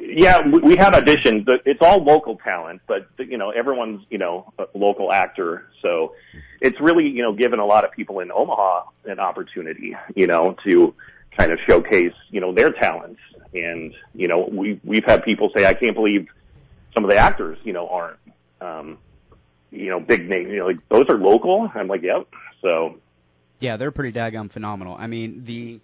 [0.00, 1.48] Yeah, we, we had auditions.
[1.64, 6.14] It's all local talent, but you know everyone's you know a local actor, so
[6.60, 10.56] it's really you know given a lot of people in Omaha an opportunity, you know,
[10.64, 10.94] to
[11.38, 13.20] kind of showcase you know their talents.
[13.54, 16.28] And you know we we've had people say, I can't believe
[16.94, 18.18] some of the actors you know aren't
[18.60, 18.98] um,
[19.70, 20.48] you know big name.
[20.48, 21.70] You know, like those are local.
[21.74, 22.26] I'm like, yep.
[22.60, 22.98] So
[23.62, 24.96] Yeah, they're pretty daggum phenomenal.
[24.98, 25.80] I mean, the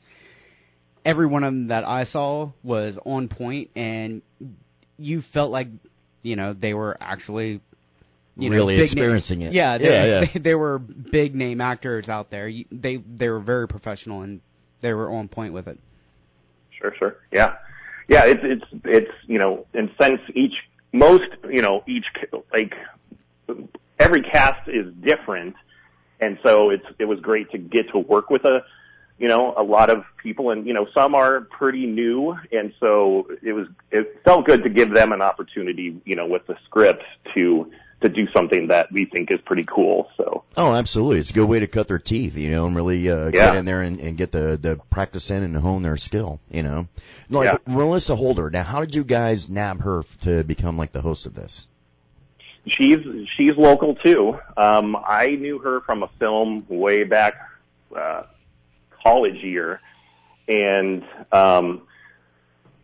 [1.05, 4.23] every one of them that I saw was on point, and
[4.99, 5.69] you felt like
[6.23, 7.61] you know they were actually
[8.39, 9.55] you know, Really big experiencing name, it.
[9.55, 10.27] Yeah, they, Yeah, yeah.
[10.27, 12.51] They, they were big name actors out there.
[12.71, 14.41] They they were very professional and
[14.81, 15.79] they were on point with it.
[16.71, 17.17] Sure, sure.
[17.33, 17.57] Yeah.
[18.09, 20.55] Yeah, it's, it's, it's, you know, and since each,
[20.93, 22.07] most, you know, each,
[22.53, 22.75] like,
[23.99, 25.57] every cast is different.
[26.21, 28.65] And so it's, it was great to get to work with a,
[29.19, 32.37] you know, a lot of people and, you know, some are pretty new.
[32.53, 36.47] And so it was, it felt good to give them an opportunity, you know, with
[36.47, 37.03] the script
[37.35, 40.09] to, to do something that we think is pretty cool.
[40.17, 41.19] So, Oh, absolutely.
[41.19, 43.31] It's a good way to cut their teeth, you know, and really uh, Yeah.
[43.31, 46.63] get in there and, and get the, the practice in and hone their skill, you
[46.63, 46.87] know.
[47.29, 47.75] Like Yeah.
[47.75, 48.51] Melissa Holder.
[48.51, 51.67] Now, how did you guys nab her to become like the host of this?
[52.69, 52.99] She's
[53.37, 54.39] she's local too.
[54.57, 57.35] Um, I knew her from a film way back
[57.97, 58.23] uh,
[59.03, 59.81] college year,
[60.49, 61.83] and um,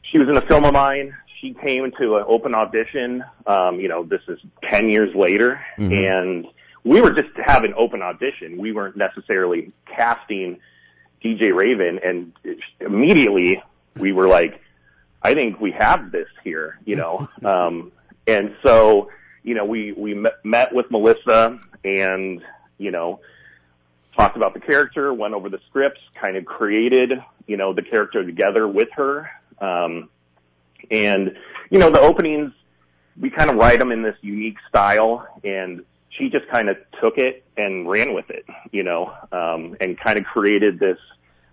[0.03, 1.15] she was in a film of mine.
[1.41, 3.25] She came to an open audition.
[3.47, 5.93] Um, you know, this is ten years later, Mhm.
[6.11, 6.47] and
[6.85, 8.59] we were just having open audition.
[8.59, 10.59] We weren't necessarily casting
[11.23, 12.33] DJ Raven, and
[12.81, 13.63] immediately
[13.97, 14.61] we were like,
[15.23, 17.27] I think we have this here, you know.
[17.45, 17.93] um,
[18.27, 19.09] and so,
[19.45, 22.43] you know, we we met, with Melissa and
[22.79, 23.21] you know
[24.17, 27.13] talked about the character, went over the scripts, kind of created
[27.47, 29.31] you know the character together with her.
[29.61, 30.09] Um,
[30.91, 31.35] And,
[31.71, 32.53] you know, the openings,
[33.19, 37.17] we kind of write them in this unique style and she just kind of took
[37.17, 40.99] it and ran with it, you know, um, and kind of created this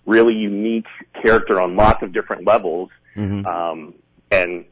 [0.05, 0.87] really unique
[1.21, 2.89] character on lots of different levels.
[3.15, 3.45] Mhm.
[3.45, 3.93] Um,
[4.31, 4.65] and,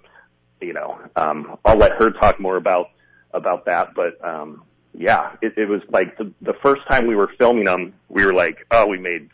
[0.59, 2.89] you know, um, I'll let her talk more about,
[3.33, 4.63] about that, but, um,
[4.93, 8.33] yeah, it, it was like the, the first time we were filming them, we were
[8.33, 9.29] like, oh, we made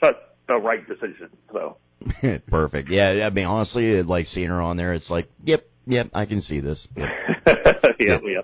[0.00, 0.16] such
[0.48, 1.30] the right decision.
[1.52, 1.76] So,
[2.50, 2.90] Perfect.
[2.90, 6.40] Yeah, I mean, honestly, like seeing her on there, it's like, yep, yep, I can
[6.40, 6.88] see this.
[6.96, 7.96] Yep.
[8.00, 8.40] yeah, yeah.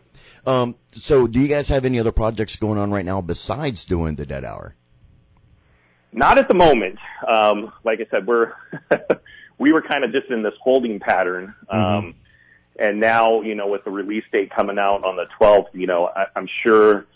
[0.47, 4.15] Um, so do you guys have any other projects going on right now besides doing
[4.15, 4.75] the Dead Hour?
[6.13, 6.99] Not at the moment.
[7.27, 8.53] Um, like I said, we're
[9.59, 11.55] we were kind of just in this holding pattern.
[11.69, 12.15] Um,
[12.81, 16.07] and now, you know, with the release date coming out on the 12th, you know,
[16.07, 17.07] I, I'm sure,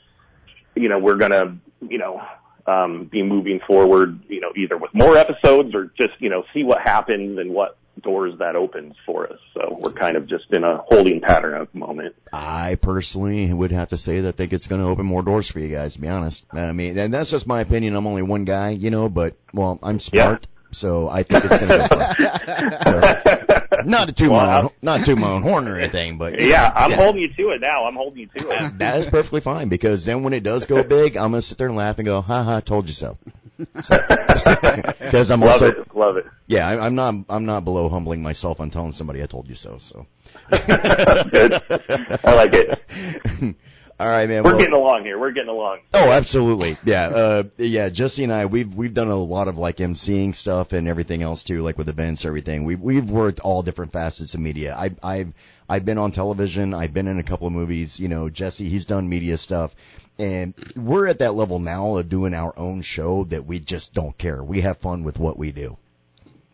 [0.77, 2.23] you know, we're gonna, you know,
[2.67, 6.63] um, be moving forward, you know, either with more episodes or just, you know, see
[6.65, 9.39] what happens and what doors that opens for us.
[9.55, 12.15] So we're kind of just in a holding pattern at the moment.
[12.33, 15.51] I personally would have to say that I think it's going to open more doors
[15.51, 16.47] for you guys, to be honest.
[16.53, 17.97] I mean, and that's just my opinion.
[17.97, 21.69] I'm only one guy, you know, but, well, I'm smart, so I think it's going
[21.69, 23.61] to be fun.
[23.77, 26.39] So, not to toot Well, my own, not to my own horn or anything, but
[26.41, 27.85] Yeah, I'm holding you to it now.
[27.87, 28.73] I'm holding you to it.
[28.79, 31.69] That is perfectly fine because then when it does go big, I'm gonna sit there
[31.69, 33.17] and laugh and go, "Ha ha, told you so."
[33.57, 35.97] Because I'm Love also, it.
[35.97, 36.27] Love it.
[36.47, 39.55] yeah, I, I'm not, I'm not below humbling myself on telling somebody I told you
[39.55, 39.79] so.
[39.79, 40.07] So,
[40.51, 41.53] Good.
[42.25, 43.57] I like it.
[44.01, 44.43] All right, man.
[44.43, 45.19] We're well- getting along here.
[45.19, 45.81] We're getting along.
[45.93, 46.77] Oh, absolutely.
[46.85, 47.07] Yeah.
[47.09, 47.89] Uh, yeah.
[47.89, 51.45] Jesse and I, we've, we've done a lot of like emceeing stuff and everything else
[51.45, 52.65] too, like with events, everything.
[52.65, 54.75] We've, we've worked all different facets of media.
[54.77, 55.33] I, I've,
[55.69, 56.75] I've been on television.
[56.75, 57.99] I've been in a couple of movies.
[57.99, 59.75] You know, Jesse, he's done media stuff.
[60.19, 64.17] And we're at that level now of doing our own show that we just don't
[64.17, 64.45] care.
[64.45, 65.77] We have fun with what we do.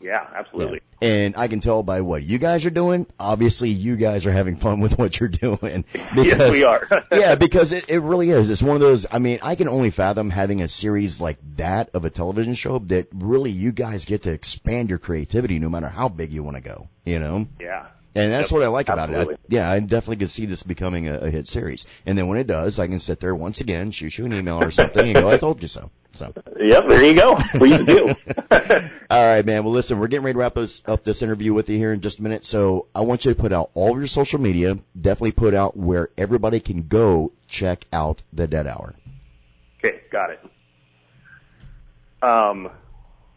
[0.00, 0.80] Yeah, absolutely.
[1.02, 3.06] And I can tell by what you guys are doing.
[3.18, 5.84] Obviously, you guys are having fun with what you're doing.
[6.14, 6.86] Yes, we are.
[7.12, 8.50] yeah, because it, it really is.
[8.50, 9.06] It's one of those.
[9.10, 12.78] I mean, I can only fathom having a series like that of a television show
[12.80, 16.56] that really you guys get to expand your creativity no matter how big you want
[16.56, 16.88] to go.
[17.04, 17.86] You know, Yeah.
[18.14, 19.16] And that's Yep, what I like about it.
[19.16, 21.86] I, yeah, I definitely could see this becoming a, a hit series.
[22.06, 24.62] And then when it does, I can sit there once again, shoot you an email
[24.62, 26.32] or something, and go, "I told you so." So.
[26.58, 27.36] Yep, there you go.
[27.52, 28.08] Please do.
[29.10, 29.62] All right, man.
[29.62, 32.00] Well, listen, we're getting ready to wrap this, up this interview with you here in
[32.00, 32.44] just a minute.
[32.44, 34.76] So I want you to put out all of your social media.
[35.00, 38.94] Definitely put out where everybody can go check out the Dead Hour.
[39.78, 40.40] okay, got it.
[42.22, 42.66] Um,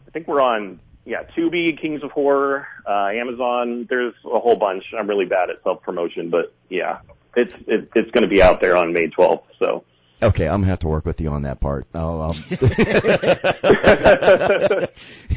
[0.06, 3.86] I think we're on, yeah, Tubi, Kings of Horror, uh, Amazon.
[3.88, 4.84] There's a whole bunch.
[4.98, 7.00] I'm really bad at self promotion, but yeah,
[7.36, 9.44] it's it, it's going to be out there on May 12th.
[9.58, 9.84] So
[10.22, 11.86] Okay, I'm gonna have to work with you on that part.
[11.94, 12.32] I'll, I'll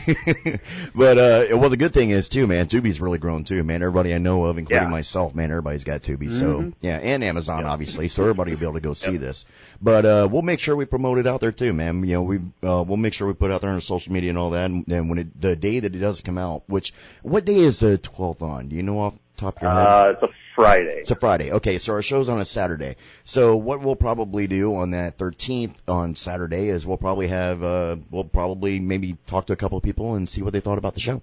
[0.95, 2.67] but uh, well, the good thing is too, man.
[2.67, 3.81] Tubi's really grown too, man.
[3.81, 4.91] Everybody I know of, including Yeah.
[4.91, 6.31] myself, man, everybody's got Tubi.
[6.31, 9.45] So yeah, and Amazon obviously, so everybody will be able to go see this.
[9.81, 12.03] But uh, we'll make sure we promote it out there too, man.
[12.03, 14.13] You know, we uh, we'll make sure we put it out there on our social
[14.13, 14.69] media and all that.
[14.69, 17.79] And, and when it, the day that it does come out, which what day is
[17.79, 18.67] the 12th on?
[18.69, 19.87] Do you know off top of your head?
[19.87, 20.97] uh, it's a Friday.
[20.99, 21.51] It's a Friday.
[21.53, 22.95] Okay, so our show's on a Saturday.
[23.23, 27.97] So what we'll probably do on that 13th on Saturday is we'll probably have, uh,
[28.11, 30.93] we'll probably maybe talk to a couple of people and see what they thought about
[30.95, 31.21] the show.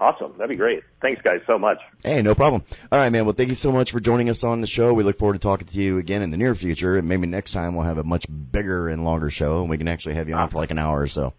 [0.00, 0.32] Awesome.
[0.36, 0.82] That'd be great.
[1.00, 1.78] Thanks, guys, so much.
[2.02, 2.64] Hey, no problem.
[2.90, 3.24] All right, man.
[3.24, 4.92] Well, thank you so much for joining us on the show.
[4.94, 7.52] We look forward to talking to you again in the near future, and maybe next
[7.52, 10.34] time we'll have a much bigger and longer show, and we can actually have you
[10.34, 11.34] on for like an hour or so.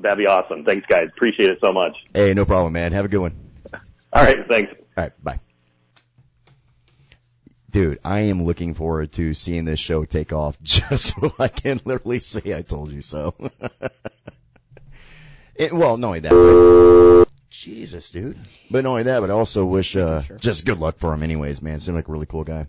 [0.00, 0.64] That'd be awesome.
[0.64, 1.06] Thanks, guys.
[1.14, 1.96] Appreciate it so much.
[2.12, 2.90] Hey, no problem, man.
[2.90, 3.36] Have a good one.
[4.12, 4.44] All right.
[4.48, 4.72] Thanks.
[4.96, 5.40] All right, bye.
[7.70, 11.80] Dude, I am looking forward to seeing this show take off just so I can
[11.84, 13.34] literally say I told you so.
[15.56, 18.38] it, well, not only that, but, Jesus, dude.
[18.70, 21.62] But not only that, but I also wish, uh, just good luck for him anyways,
[21.62, 21.80] man.
[21.80, 22.68] Seemed like a really cool guy.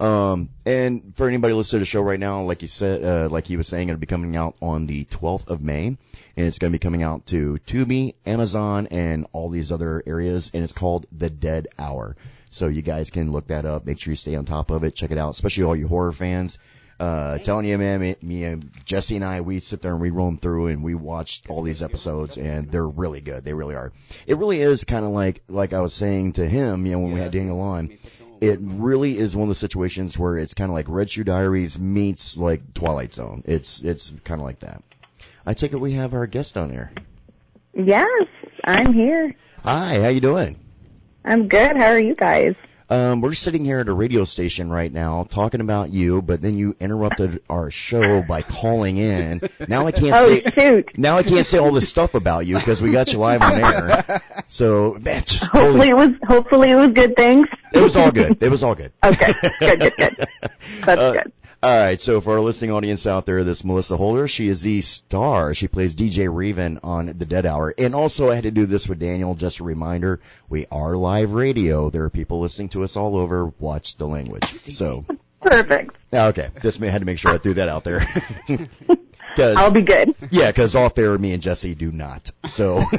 [0.00, 3.46] Um, and for anybody listening to the show right now, like you said, uh, like
[3.46, 5.98] he was saying, it'll be coming out on the 12th of May, and
[6.36, 10.64] it's going to be coming out to Tubi, Amazon, and all these other areas, and
[10.64, 12.16] it's called The Dead Hour.
[12.48, 13.84] So you guys can look that up.
[13.84, 14.94] Make sure you stay on top of it.
[14.94, 16.58] Check it out, especially all you horror fans.
[16.98, 20.10] Uh, telling you, man, me, me and Jesse and I, we sit there and we
[20.10, 23.42] roam through and we watched all these episodes and they're really good.
[23.42, 23.90] They really are.
[24.26, 27.12] It really is kind of like, like I was saying to him, you know, when
[27.12, 27.96] we had Daniel on,
[28.40, 31.78] it really is one of the situations where it's kind of like Red Shoe Diaries
[31.78, 33.42] meets like Twilight Zone.
[33.46, 34.82] It's, it's kind of like that.
[35.44, 36.92] I take it we have our guest on here.
[37.74, 38.26] Yes,
[38.64, 39.34] I'm here.
[39.62, 40.58] Hi, how you doing?
[41.24, 41.76] I'm good.
[41.76, 42.54] How are you guys?
[42.90, 46.56] Um, we're sitting here at a radio station right now talking about you, but then
[46.58, 49.40] you interrupted our show by calling in.
[49.68, 50.42] Now I can't Oh say.
[50.52, 50.98] shoot!
[50.98, 53.52] Now I can't say all this stuff about you because we got you live on
[53.60, 54.22] air.
[54.48, 57.46] So man, just Hopefully totally, it was hopefully it was good things.
[57.72, 58.42] it was all good.
[58.42, 58.90] It was all good.
[59.04, 60.16] Okay, good, good, good.
[60.84, 61.32] That's Uh, good.
[61.62, 64.80] All right, so for our listening audience out there, this Melissa Holder, she is the
[64.80, 65.52] star.
[65.52, 67.74] She plays DJ Raven on The Dead Hour.
[67.76, 71.32] And also I had to do this with Daniel, just a reminder, we are live
[71.34, 71.90] radio.
[71.90, 73.52] There are people listening to us all over.
[73.58, 74.44] Watch the language.
[74.70, 75.04] So,
[75.42, 75.96] Perfect.
[76.14, 78.06] Ah, okay, just had to make sure I threw that out there.
[79.36, 80.14] Cause, I'll be good.
[80.30, 82.32] yeah, cause off air, me and Jesse do not.
[82.46, 82.82] So,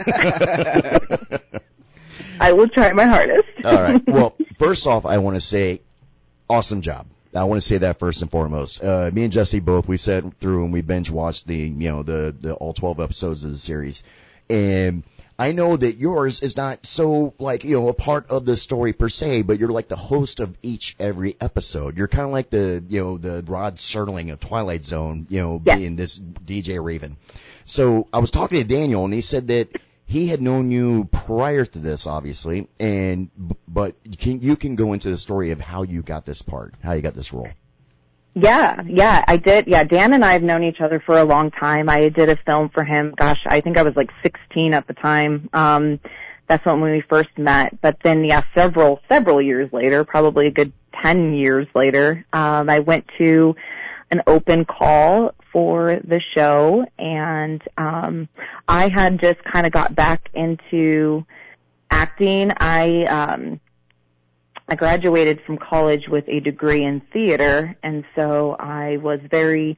[2.39, 3.49] I will try my hardest.
[3.65, 4.07] All right.
[4.07, 5.81] Well, first off, I want to say,
[6.49, 7.07] awesome job.
[7.33, 8.83] I want to say that first and foremost.
[8.83, 12.03] Uh, me and Jesse both, we sat through and we binge watched the, you know,
[12.03, 14.03] the, the all 12 episodes of the series.
[14.49, 15.03] And
[15.39, 18.91] I know that yours is not so like, you know, a part of the story
[18.93, 21.97] per se, but you're like the host of each every episode.
[21.97, 25.61] You're kind of like the, you know, the Rod Serling of Twilight Zone, you know,
[25.65, 25.77] Yeah.
[25.77, 27.15] being this DJ Raven.
[27.65, 29.69] So I was talking to Daniel and he said that
[30.11, 33.31] he had known you prior to this, obviously, and
[33.65, 36.73] but you can you can go into the story of how you got this part,
[36.83, 37.47] how you got this role.
[38.33, 39.67] Yeah, yeah, I did.
[39.67, 41.87] Yeah, Dan and I have known each other for a long time.
[41.87, 43.13] I did a film for him.
[43.15, 45.49] Gosh, I think I was like 16 at the time.
[45.53, 46.01] Um,
[46.47, 47.79] that's when we first met.
[47.81, 52.79] But then, yeah, several, several years later, probably a good 10 years later, um, I
[52.79, 53.55] went to
[54.11, 58.29] an open call for the show and, um,
[58.67, 61.25] I had just kind of got back into
[61.89, 62.51] acting.
[62.57, 63.59] I, um,
[64.71, 69.77] I graduated from college with a degree in theater, and so I was very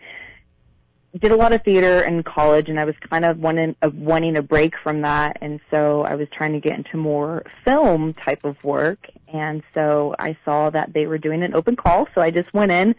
[1.19, 4.37] did a lot of theater in college, and I was kind of wanting of wanting
[4.37, 8.43] a break from that, and so I was trying to get into more film type
[8.43, 12.29] of work, and so I saw that they were doing an open call, so I
[12.29, 12.95] just went in,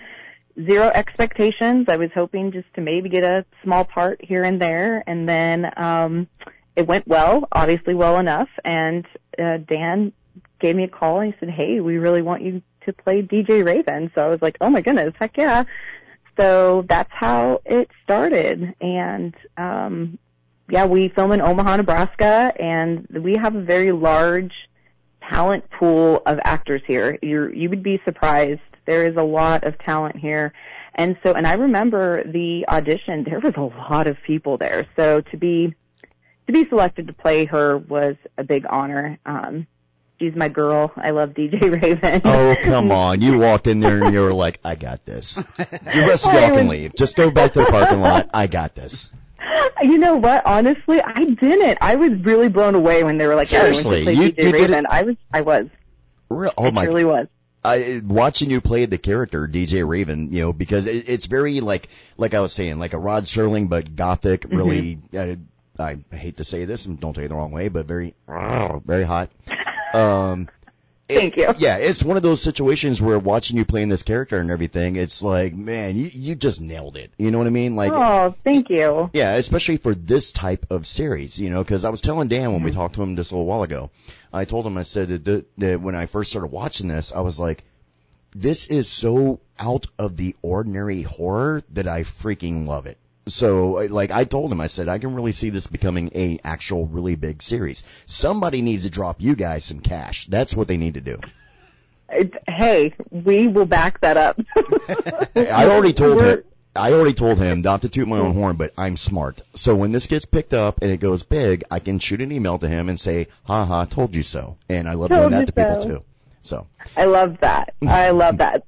[0.62, 1.87] zero expectations.
[1.88, 5.67] I was hoping just to maybe get a small part here and there, and then
[5.77, 6.29] um,
[6.77, 9.07] it went well, obviously well enough, and
[9.38, 10.12] uh, Dan
[10.61, 13.64] gave me a call and he said, "Hey, we really want you to play DJ
[13.64, 15.64] Raven." So I was like, "Oh my goodness, heck yeah!"
[16.37, 20.19] So that's how it started, and um,
[20.69, 24.53] yeah, we film in Omaha, Nebraska, and we have a very large
[25.29, 27.19] talent pool of actors here.
[27.23, 28.61] You you would be surprised.
[28.87, 30.53] There is a lot of talent here.
[30.95, 34.87] And so, and I remember the audition, there was a lot of people there.
[34.95, 35.75] So to be,
[36.47, 39.19] to be selected to play her was a big honor.
[39.27, 39.67] Um,
[40.21, 40.93] she's my girl.
[40.97, 42.21] I love DJ Raven.
[42.25, 43.21] Oh come on!
[43.21, 46.51] You walked in there and you were like, "I got this." The rest of y'all
[46.51, 46.95] can leave.
[46.95, 48.31] Just go back to the parking lot.
[48.33, 49.13] I got this.
[49.83, 50.44] You know what?
[50.46, 51.79] Honestly, I didn't.
[51.81, 54.53] I was really blown away when they were like, Seriously, "Yeah, we want you you-
[54.53, 55.66] did it- I was, I was.
[56.31, 56.85] Real, oh I my!
[56.85, 57.27] really was.
[57.62, 61.88] I watching you play the character DJ Raven, you know, because it, it's very like
[62.16, 64.42] like I was saying, like a Rod Serling, but gothic.
[64.42, 64.57] Mm-hmm.
[64.57, 65.37] Really, uh,
[65.79, 69.05] I hate to say this, and don't take it the wrong way, but very very
[69.05, 69.31] hot.
[69.94, 70.48] Um,
[71.09, 71.53] it- Thank you.
[71.59, 75.23] Yeah, it's one of those situations where watching you playing this character and everything, it's
[75.23, 77.12] like, man, you you just nailed it.
[77.19, 77.77] You know what I mean?
[77.77, 79.11] Like, oh, thank you.
[79.12, 82.62] yeah, especially for this type of series, you know, because I was telling Dan when
[82.62, 82.81] we Mm-hmm.
[82.81, 83.90] talked to him just a little while ago,
[84.33, 87.21] I told him, I said that, that, that when I first started watching this, I
[87.21, 87.64] was like,
[88.35, 92.99] this is so out of the ordinary horror that I freaking love it.
[93.27, 96.87] So, like, I told him, I said, I can really see this becoming a actual
[96.87, 97.85] really big series.
[98.07, 100.27] Somebody needs to drop you guys some cash.
[100.27, 101.19] That's what they need to do.
[102.47, 104.39] Hey, we will back that up.
[105.37, 106.45] I already told We're- him.
[106.77, 109.41] I already told him not to toot my own horn, but I'm smart.
[109.55, 112.59] So when this gets picked up and it goes big, I can shoot an email
[112.59, 115.53] to him and say, "Ha ha, told you so." And I love doing that to
[115.53, 116.03] people too.
[116.43, 117.75] So I love that.
[117.87, 118.65] I love that.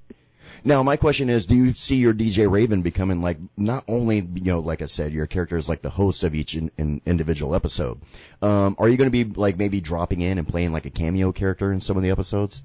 [0.67, 4.43] Now my question is, do you see your DJ Raven becoming like not only you
[4.43, 7.55] know, like I said, your character is like the host of each in, in individual
[7.55, 8.01] episode?
[8.43, 11.31] Um, are you going to be like maybe dropping in and playing like a cameo
[11.31, 12.63] character in some of the episodes?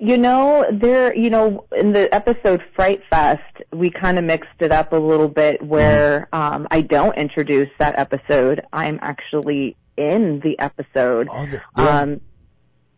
[0.00, 4.72] You know, there, you know, in the episode Fright Fest, we kind of mixed it
[4.72, 8.64] up a little bit where um, I don't introduce that episode.
[8.72, 12.20] I'm actually in the episode Oh, the, yeah, um,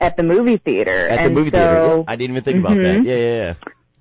[0.00, 1.08] at the movie theater.
[1.08, 1.96] at the movie so, theater.
[1.96, 3.00] Yeah, I didn't even think about that.
[3.00, 3.04] Mhm.
[3.06, 3.54] Yeah, yeah, yeah.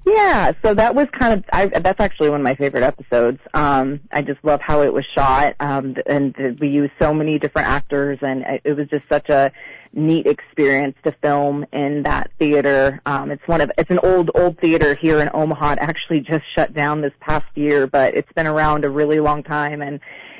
[0.05, 3.39] Yeah, so that was kind of I, that's actually one of my favorite episodes.
[3.53, 7.67] Um, I just love how it was shot, um, and we used so many different
[7.67, 9.51] actors, and it, it was just such a
[9.93, 13.01] neat experience to film in that theater.
[13.05, 15.73] Um, it's one of it's an old old theater here in Omaha.
[15.73, 19.43] It actually just shut down this past year, but it's been around a really long
[19.43, 19.99] time, and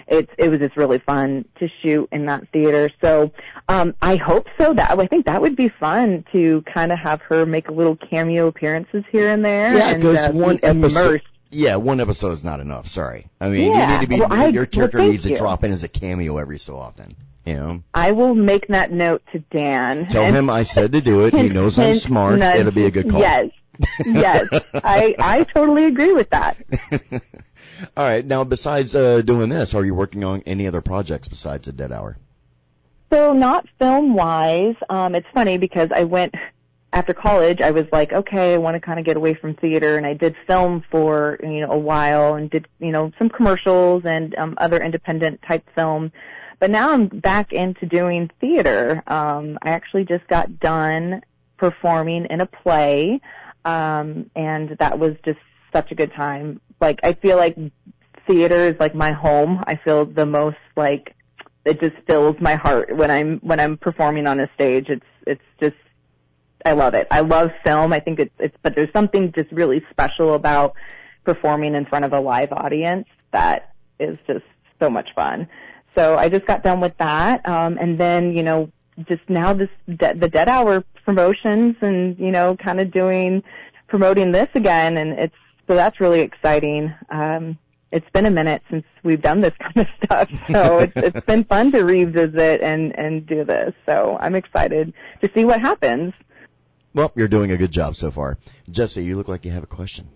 [0.10, 2.90] it's it was just really fun to shoot in that theater.
[3.02, 3.32] So
[3.68, 4.74] um, I hope so.
[4.74, 7.96] That I think that would be fun to kind of have her make a little
[7.96, 9.76] cameo appearances here and there.
[9.78, 11.22] Yeah, because uh, one episode.
[11.52, 12.88] Yeah, one episode is not enough.
[12.88, 13.26] Sorry.
[13.42, 15.36] I mean, Yeah, you need to be well, I- your character thank needs to you.
[15.38, 17.16] drop in as a cameo every so often.
[17.46, 20.06] You know, I will make that note to Dan.
[20.08, 21.34] tell and- him I said to do it.
[21.34, 22.38] He hint, knows I'm smart.
[22.38, 22.60] nudge.
[22.60, 23.20] It'll be a good call.
[23.22, 23.50] Yes,
[24.06, 26.58] yes, I I totally agree with that.
[27.96, 28.26] All right.
[28.26, 31.92] Now, besides uh, doing this, are you working on any other projects besides the Dead
[31.92, 32.18] Hour?
[33.12, 34.76] So not film wise.
[34.90, 36.36] Um, it's funny because I went
[36.94, 37.62] after college.
[37.62, 40.14] I was like, okay, I want to kind of get away from theater, and I
[40.14, 44.56] did film for you know a while and did you know some commercials and um,
[44.58, 46.12] other independent type film.
[46.60, 49.02] But now I'm back into doing theater.
[49.08, 51.22] Um, I actually just got done
[51.58, 53.22] performing in a play,
[53.66, 55.40] um, and that was just
[55.72, 56.60] such a good time.
[56.82, 57.58] Like I feel like
[58.28, 59.64] theater is like my home.
[59.68, 61.16] I feel the most like
[61.66, 64.88] it just fills my heart when I'm when I'm performing on a stage.
[64.90, 65.76] It's it's just
[66.66, 67.08] I love it.
[67.12, 67.94] I love film.
[67.94, 70.74] I think it's it's but there's something just really special about
[71.24, 74.46] performing in front of a live audience that is just
[74.80, 75.48] so much fun.
[75.96, 78.72] So I just got done with that, um, and then you know
[79.08, 83.44] just now this de- the Dead Hour promotions and you know kind of doing
[83.88, 85.36] promoting this again, and it's
[85.70, 86.94] so that's really exciting.
[87.12, 87.58] Um,
[87.92, 91.44] it's been a minute since we've done this kind of stuff, so it's it's been
[91.44, 93.74] fun to revisit and and do this.
[93.86, 96.14] So I'm excited to see what happens.
[96.94, 98.40] Well, you're doing a good job so far.
[98.72, 100.08] Jesse, you look like you have a question.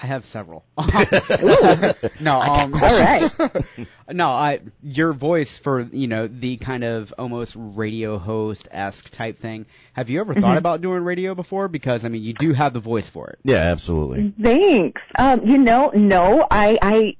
[0.00, 0.64] I have several.
[0.78, 3.32] no, um, All right.
[4.10, 9.40] no, I your voice for you know the kind of almost radio host esque type
[9.40, 9.66] thing.
[9.94, 10.42] Have you ever Mm-hmm.
[10.42, 11.66] thought about doing radio before?
[11.68, 13.38] Because I mean, you do have the voice for it.
[13.42, 14.32] Yeah, absolutely.
[14.40, 15.02] Thanks.
[15.18, 17.16] Um, you know, no, I, I,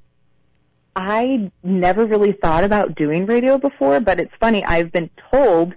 [0.95, 4.63] I never really thought about doing radio before, but it's funny.
[4.63, 5.73] I've been told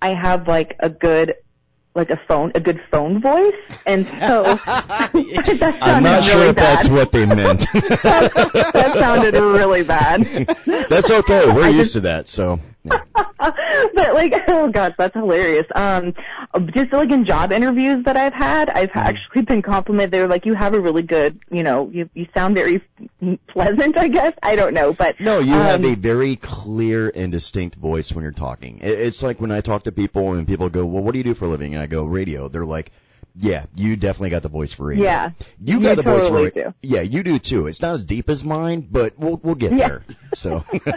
[0.00, 1.34] I have like a good,
[1.94, 3.54] like a phone, a good phone voice,
[3.86, 4.12] and so
[4.56, 7.60] that I'm not sure really if that's what they meant.
[7.72, 10.22] that sounded really bad.
[10.88, 11.46] that's okay.
[11.50, 12.28] We're I used just- to that.
[12.28, 12.98] So, yeah.
[13.94, 15.66] but like, oh gosh, that's hilarious.
[15.74, 16.14] Um,
[16.74, 18.98] just like in job interviews that I've had, I've Mm-hmm.
[18.98, 20.10] actually been complimented.
[20.12, 22.82] They're like, you have a really good, you know, you you sound very
[23.48, 23.96] pleasant.
[23.96, 27.76] I guess I don't know, but no, you have um, a very clear and distinct
[27.76, 28.78] voice when you're talking.
[28.82, 31.24] It- It's like when I talk to people and people go, "Well, what do you
[31.24, 32.92] do for a living?" And I go, "Radio." They're like,
[33.36, 35.30] "Yeah, you definitely got the voice for radio." Yeah,
[35.62, 36.74] you you got the voice for totally radio.
[36.82, 37.66] Yeah, you do too.
[37.66, 39.88] It's not as deep as mine, but we'll we'll get Yeah.
[39.88, 40.02] there.
[40.34, 40.64] So,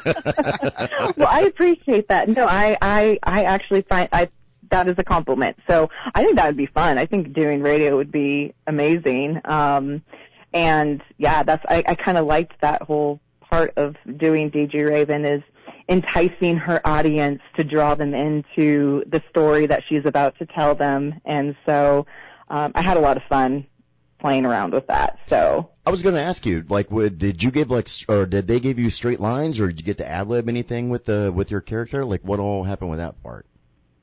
[1.18, 2.30] well, I appreciate that.
[2.30, 4.30] No, I, I, I actually find I
[4.72, 5.58] that is a compliment.
[5.68, 6.98] So I think that would be fun.
[6.98, 9.40] I think doing radio would be amazing.
[9.46, 10.02] Um,
[10.54, 15.26] and yeah, that's I, I kind of liked that whole part of doing DJ Raven
[15.26, 15.44] is
[15.88, 21.22] enticing her audience to draw them into the story that she's about to tell them.
[21.26, 22.08] And so
[22.50, 23.66] um, I had a lot of fun
[24.20, 25.20] playing around with that.
[25.30, 28.48] So I was going to ask you, like, would, did you give like, or did
[28.48, 31.32] they give you straight lines, or did you get to ad lib anything with the
[31.34, 32.04] with your character?
[32.06, 33.46] Like, what all happened with that part?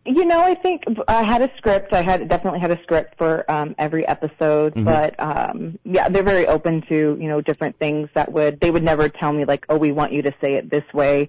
[0.05, 1.93] You know, I think I had a script.
[1.93, 4.85] I had definitely had a script for um, every episode, Mhm.
[4.85, 8.83] but um, yeah, they're very open to you know different things that would they would
[8.83, 11.29] never tell me like, oh, we want you to say it this way,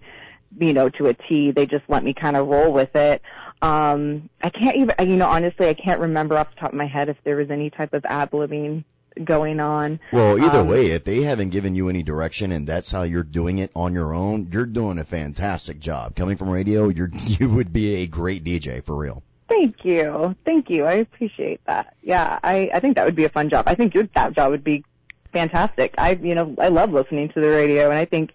[0.59, 1.51] you know, to a T.
[1.51, 3.21] They just let me kind of roll with it.
[3.63, 6.85] Um, I can't even, you know, honestly, I can't remember off the top of my
[6.85, 8.83] head if there was any type of ad libbing
[9.23, 9.99] going on.
[10.11, 13.23] Well, either Um, way, if they haven't given you any direction and that's how you're
[13.23, 16.15] doing it on your own, you're doing a fantastic job.
[16.15, 19.23] Coming from radio, you're you would be a great DJ for real.
[19.47, 20.35] Thank you.
[20.45, 20.83] Thank you.
[20.85, 21.95] I appreciate that.
[22.01, 23.65] Yeah, I, I think that would be a fun job.
[23.67, 24.83] I think your that job would be
[25.31, 25.93] fantastic.
[25.97, 28.33] I you know, I love listening to the radio and I think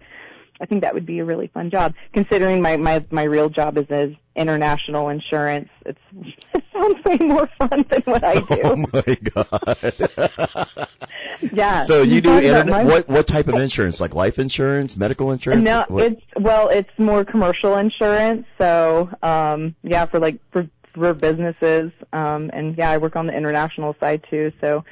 [0.61, 1.93] I think that would be a really fun job.
[2.13, 5.99] Considering my my, my real job is as international insurance, it's
[6.53, 8.61] it sounds way more fun than what I do.
[8.63, 10.87] Oh my god.
[11.53, 11.83] yeah.
[11.83, 13.99] so you do internet my- what what type of insurance?
[13.99, 15.63] Like life insurance, medical insurance?
[15.63, 18.45] No, What- it's well, it's more commercial insurance.
[18.57, 23.35] So, um, yeah, for like for for businesses, um, and yeah, I work on the
[23.35, 24.51] international side too.
[24.59, 24.83] So,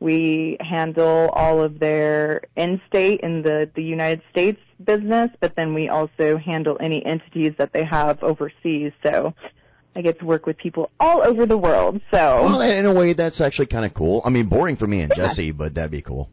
[0.00, 5.88] we handle all of their in-state in the the United States business, but then we
[5.88, 8.92] also handle any entities that they have overseas.
[9.02, 9.34] So,
[9.94, 12.00] I get to work with people all over the world.
[12.10, 14.20] So, well, in a way, that's actually kind of cool.
[14.24, 16.30] I mean, boring for me and Jesse, but that'd be cool.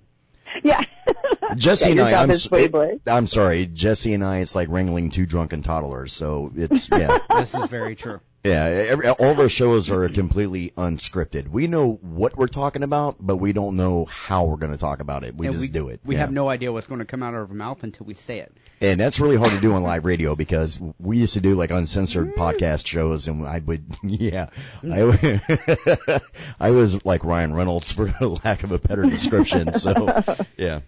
[0.63, 0.83] yeah.
[1.55, 2.99] Jesse Yeah, and I, I'm, is s- way boring.
[3.07, 6.11] I'm sorry, Jesse and I, it's like wrangling two drunken toddlers.
[6.13, 7.19] So it's yeah.
[7.35, 8.19] This is very true.
[8.43, 11.47] Yeah, every, all of our shows are completely unscripted.
[11.47, 14.99] We know what we're talking about, but we don't know how we're going to talk
[14.99, 15.33] about it.
[15.33, 16.01] We And just we, do it.
[16.03, 16.21] We yeah.
[16.21, 18.51] have no idea what's going to come out of our mouth until we say it.
[18.81, 21.71] And that's really hard to do on live radio because we used to do like
[21.71, 22.35] uncensored mm.
[22.35, 24.49] podcast shows and I would, yeah,
[24.81, 26.19] mm.
[26.19, 26.21] I,
[26.59, 28.13] I was like Ryan Reynolds for
[28.43, 29.73] lack of a better description.
[29.75, 30.21] So,
[30.57, 30.81] yeah.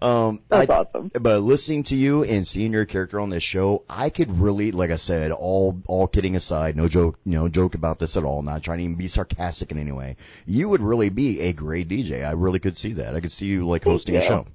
[0.00, 1.10] Um, That's I- awesome.
[1.20, 4.90] But listening to you and seeing your character on this show, I could really, like
[4.90, 8.62] I said, all, all kidding aside, no joke, no joke about this at all, not
[8.62, 10.16] trying to even be sarcastic in any way.
[10.46, 12.24] You would really be a great DJ.
[12.24, 13.14] I really could see that.
[13.16, 14.46] I could see you like Thank hosting a show.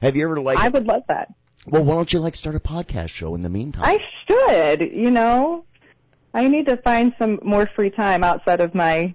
[0.00, 1.32] Have you ever like, I would love that.
[1.66, 3.84] well, why don't you like start a podcast show in the meantime?
[3.84, 5.64] I should, you know.
[6.34, 9.14] I need to find some more free time outside of my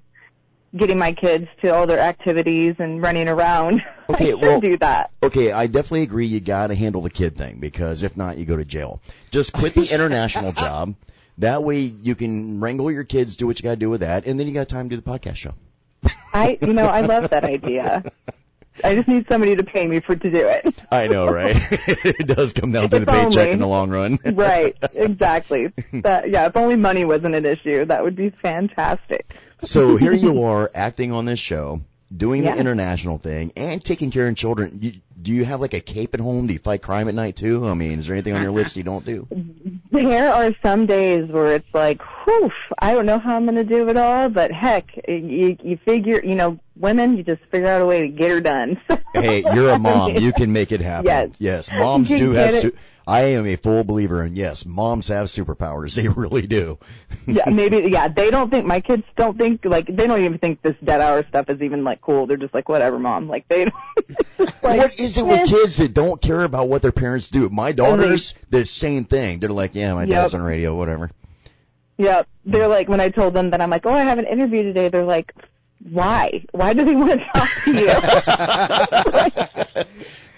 [0.76, 3.82] getting my kids to all their activities and running around.
[4.12, 5.12] Okay, I should well- do that.
[5.24, 6.26] Okay, I definitely agree.
[6.26, 9.00] You got to handle the kid thing because if not, you go to jail.
[9.30, 10.96] Just quit the international job.
[11.38, 14.26] That way you can wrangle your kids, do what you got to do with that,
[14.26, 15.54] and then you got time to do the podcast show.
[16.34, 18.04] I, you know, I love that idea.
[18.84, 20.76] I just need somebody to pay me for to do it.
[20.92, 21.56] I know, right?
[21.60, 23.52] it does come down to the paycheck only.
[23.52, 24.20] in the long run.
[24.34, 25.72] right, exactly.
[25.94, 29.36] That, yeah, if only money wasn't an issue, that would be fantastic.
[29.62, 31.82] So here you are acting on this show,
[32.16, 32.54] doing Yeah.
[32.56, 34.80] the international thing, and taking care of children.
[34.82, 36.48] You, do you have like a cape at home?
[36.48, 37.68] Do you fight crime at night too?
[37.68, 39.28] I mean, is there anything on your list you don't do?
[39.92, 42.50] There are some days where it's like, whew,
[42.80, 46.22] I don't know how I'm going to do it all, but heck, you, you figure,
[46.24, 48.82] you know, women, you just figure out a way to get her done.
[49.14, 50.16] Hey, you're a mom.
[50.18, 51.06] You can make it happen.
[51.06, 51.30] Yes.
[51.38, 51.70] Yes.
[51.72, 52.56] moms do have.
[52.56, 52.76] Su-
[53.08, 55.96] I am a full believer in yes, moms have superpowers.
[56.02, 56.80] They really do.
[57.28, 60.62] yeah, maybe, yeah, they don't think, my kids don't think, like, they don't even think
[60.62, 62.26] this dead hour stuff is even, like, cool.
[62.28, 63.28] They're just like, whatever, mom.
[63.28, 63.76] Like, they don't,
[64.40, 65.40] like, what is it eh.
[65.42, 67.50] with kids that don't care about what their parents do?
[67.50, 69.40] My daughters, the same thing.
[69.40, 70.42] They're like, yeah, my dad's Yep.
[70.42, 71.12] on radio, whatever.
[71.98, 74.64] Yeah, They're like, when I told them that I'm like, oh, I have an interview
[74.64, 75.34] today, they're like,
[75.90, 76.44] why?
[76.52, 77.72] Why do they want to talk to
[79.76, 79.86] you?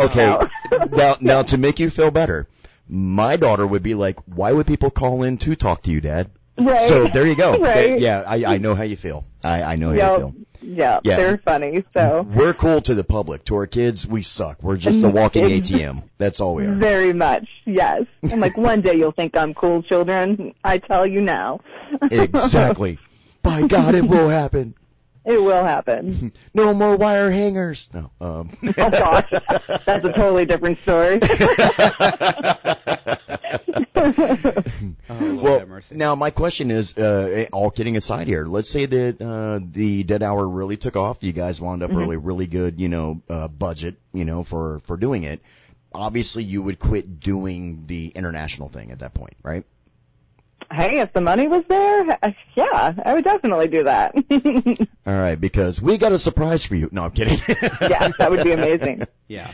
[0.00, 0.38] Okay,
[0.92, 2.46] now now to make you feel better,
[2.88, 6.30] my daughter would be like, why would people call in to talk to you, Dad?
[6.58, 6.82] right.
[6.82, 7.58] So there you go.
[7.58, 7.98] Right.
[7.98, 9.24] Yeah, I I know how you feel.
[9.42, 10.34] I I know how you feel.
[10.60, 11.02] Yep.
[11.04, 11.16] Yeah.
[11.16, 12.26] They're funny, so.
[12.28, 13.44] We're cool to the public.
[13.46, 14.62] To our kids, we suck.
[14.62, 15.16] We're just mm-hmm.
[15.16, 16.02] a walking ATM.
[16.18, 16.74] That's all we are.
[16.74, 18.04] Very much, yes.
[18.30, 20.54] I'm like, one day you'll think I'm cool, children.
[20.64, 21.60] I tell you now.
[22.10, 22.98] Exactly.
[23.42, 24.74] By God, it will happen.
[25.28, 26.32] It will happen.
[26.54, 27.88] No more wire hangers.
[27.94, 28.10] No.
[28.20, 28.50] Um.
[28.78, 31.20] Oh gosh, that's a totally different story.
[35.10, 35.94] Oh, well, mercy.
[35.96, 40.22] now my question is, uh, all kidding aside here, let's say that uh, the Dead
[40.22, 41.18] Hour really took off.
[41.22, 44.96] You guys wound up really, really good, you know, uh, budget, you know, for for
[44.96, 45.42] doing it.
[45.94, 49.64] Obviously, you would quit doing the international thing at that point, right?
[50.72, 54.14] Hey, if the money was there, uh, yeah, I would definitely do that.
[55.06, 56.88] All right, because we got a surprise for you.
[56.92, 57.38] No, I'm kidding.
[57.80, 59.02] yeah, that would be amazing.
[59.26, 59.50] Yeah.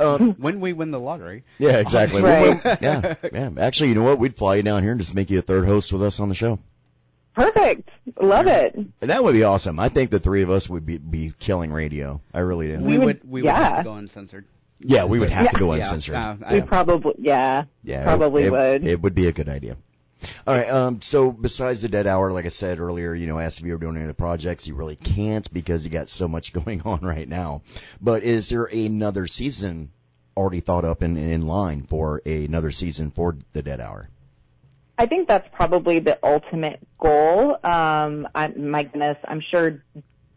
[0.00, 1.44] um, When we win the lottery.
[1.58, 2.22] yeah, exactly.
[2.22, 2.62] Right.
[2.64, 3.50] Well, yeah, yeah.
[3.58, 4.18] Actually, you know what?
[4.18, 6.28] We'd fly you down here and just make you a third host with us on
[6.28, 6.58] the show.
[7.34, 7.88] Perfect.
[8.20, 8.74] Love it.
[8.74, 9.80] And that would be awesome.
[9.80, 12.20] I think the three of us would be be killing radio.
[12.32, 12.78] I really do.
[12.78, 13.76] We would- would we would have yeah.
[13.78, 14.44] to go uncensored.
[14.78, 15.58] Yeah, we would have to Yeah.
[15.60, 16.14] go Yeah, uncensored.
[16.14, 18.86] uh, We probably, yeah, Yeah, probably it, would.
[18.86, 19.76] It would be a good idea.
[20.46, 20.68] All right.
[20.68, 21.00] Um.
[21.00, 23.78] So besides the dead hour, like I said earlier, you know, asked if you were
[23.78, 24.66] doing any of the projects.
[24.66, 27.62] You really can't because you got so much going on right now.
[28.00, 29.90] But is there another season
[30.36, 34.08] already thought up and in line for another season for the dead hour?
[34.96, 37.58] I think that's probably the ultimate goal.
[37.64, 39.82] Um, I, my goodness, I'm sure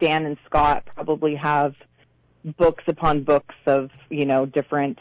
[0.00, 1.74] Dan and Scott probably have
[2.56, 4.98] books upon books of you know different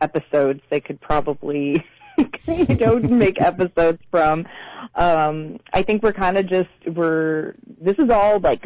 [0.00, 1.84] episodes they could probably
[2.46, 4.46] you know make episodes from.
[4.94, 8.64] Um, I think we're kind of just we're this is all like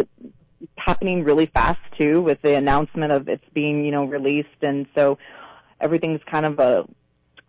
[0.76, 5.18] happening really fast too with the announcement of it's being you know released and so
[5.80, 6.84] everything's kind of a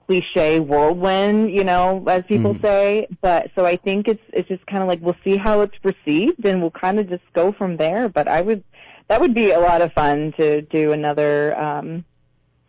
[0.05, 2.61] cliche whirlwind, you know, as people Mhm.
[2.61, 3.07] say.
[3.21, 6.45] But so I think it's it's just kind of like we'll see how it's received,
[6.45, 8.09] and we'll kind of just go from there.
[8.09, 8.63] But I would
[9.07, 12.05] that would be a lot of fun to do another um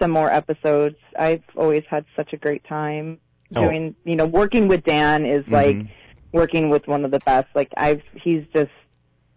[0.00, 0.96] some more episodes.
[1.18, 3.20] I've always had such a great time
[3.54, 3.62] Oh.
[3.68, 5.88] doing, you know, working with Dan is like Mhm.
[6.32, 7.48] working with one of the best.
[7.54, 8.70] Like I've he's just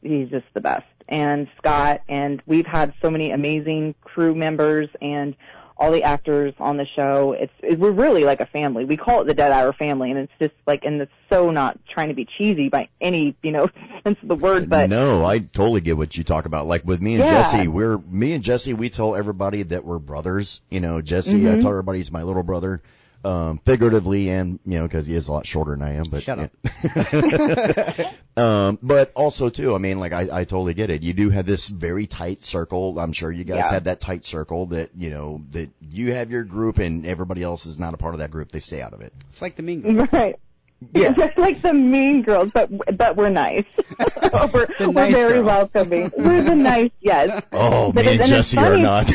[0.02, 0.86] he's just the best.
[1.10, 5.36] And Scott and we've had so many amazing crew members and
[5.80, 7.34] all the actors on the show.
[7.38, 8.84] It's it, we're really like a family.
[8.86, 11.78] We call it the Dead Hour family, and it's just like, and it's so not
[11.88, 13.70] trying to be cheesy by any you know
[14.04, 16.66] sense of the word, but no, I totally get what you talk about.
[16.66, 17.44] Like with me and Yeah.
[17.44, 18.74] Jesse, we're me and Jesse.
[18.74, 20.62] We tell everybody that we're brothers.
[20.72, 21.62] You know, Jesse, I Mhm.
[21.62, 22.82] tell everybody he's my little brother.
[23.26, 26.24] Um, figuratively and, you know, because he is a lot shorter than I am, but.
[26.24, 26.52] Shut up.
[28.38, 31.04] um, but also too, I mean, like I, I totally get it.
[31.04, 32.98] You do have this very tight circle.
[33.00, 33.72] I'm sure you guys Yeah.
[33.72, 37.66] have that tight circle that, you know, that you have your group and everybody else
[37.66, 38.52] is not a part of that group.
[38.52, 39.12] They stay out of it.
[39.30, 40.14] It's like the Mean Girls.
[40.14, 40.40] Right.
[40.94, 41.12] Yeah.
[41.14, 43.66] Just like the mean girls, but but we're nice.
[44.00, 45.46] we're The we're very girls.
[45.48, 46.12] welcoming.
[46.16, 47.42] We're the nice, yes.
[47.52, 49.10] Oh, But me and and Jesse are not.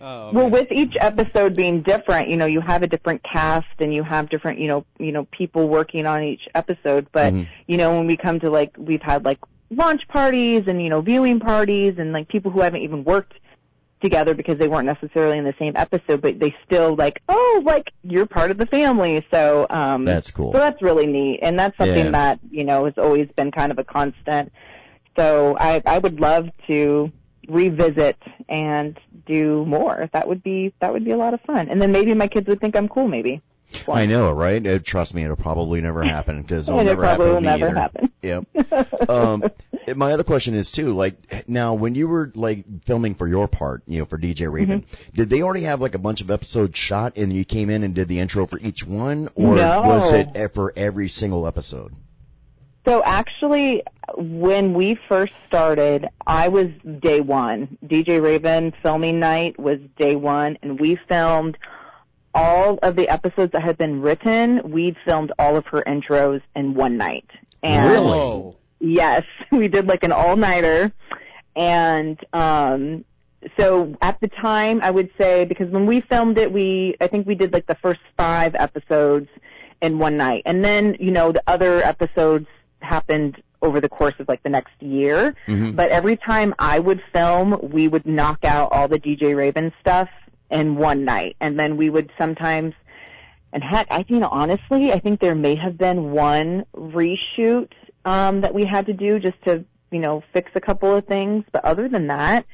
[0.00, 3.92] Oh, Well, with each episode being different, you know, you have a different cast and
[3.92, 7.08] you have different, you know, you know, people working on each episode.
[7.12, 7.46] But Mhm.
[7.66, 9.38] you know, when we come to like, we've had like
[9.70, 13.34] launch parties and you know, viewing parties and like people who haven't even worked
[14.00, 17.90] together because they weren't necessarily in the same episode, but they still like, oh, like
[18.02, 19.26] you're part of the family.
[19.32, 20.52] So, um, That's cool.
[20.52, 22.10] So that's really neat, and that's something Yeah.
[22.12, 24.52] that you know has always been kind of a constant.
[25.16, 27.10] So I I would love to
[27.48, 28.16] revisit
[28.48, 30.08] and do more.
[30.12, 32.46] That would be that would be a lot of fun, and then maybe my kids
[32.48, 33.08] would think I'm cool.
[33.08, 33.40] Maybe.
[33.86, 34.66] I know, right?
[34.66, 37.66] Uh, trust me, it'll probably never happen because it'll it never happen will me never
[37.68, 37.74] either.
[37.78, 38.12] happen.
[38.22, 38.44] Yep.
[39.10, 39.44] Um,
[39.96, 43.82] my other question is too, like, now when you were like filming for your part,
[43.86, 45.12] you know, for DJ Raven, Mm-hmm.
[45.14, 47.94] did they already have like a bunch of episodes shot and you came in and
[47.94, 49.80] did the intro for each one, or No.
[49.82, 51.94] was it for every single episode?
[52.86, 53.82] So actually,
[54.16, 56.68] when we first started, I was
[57.00, 57.78] day one.
[57.84, 61.58] DJ Raven filming night was day one, and we filmed
[62.34, 64.60] all of the episodes that had been written.
[64.70, 67.28] We filmed all of her intros in one night.
[67.62, 68.56] And Really?
[68.80, 70.92] Yes, we did like an all-nighter,
[71.56, 73.04] and um,
[73.56, 77.26] so at the time, I would say because when we filmed it, we I think
[77.26, 79.28] we did like the first five episodes
[79.82, 82.46] in one night, and then you know the other episodes
[82.80, 85.34] happened over the course of like the next year.
[85.46, 85.74] Mhm.
[85.74, 90.08] But every time I would film, we would knock out all the DJ Raven stuff
[90.50, 92.74] in one night, and then we would sometimes.
[93.52, 97.70] And heck, I think honestly, I think there may have been one reshoot
[98.04, 101.44] um, that we had to do just to, you know, fix a couple of things.
[101.50, 102.44] But other than that,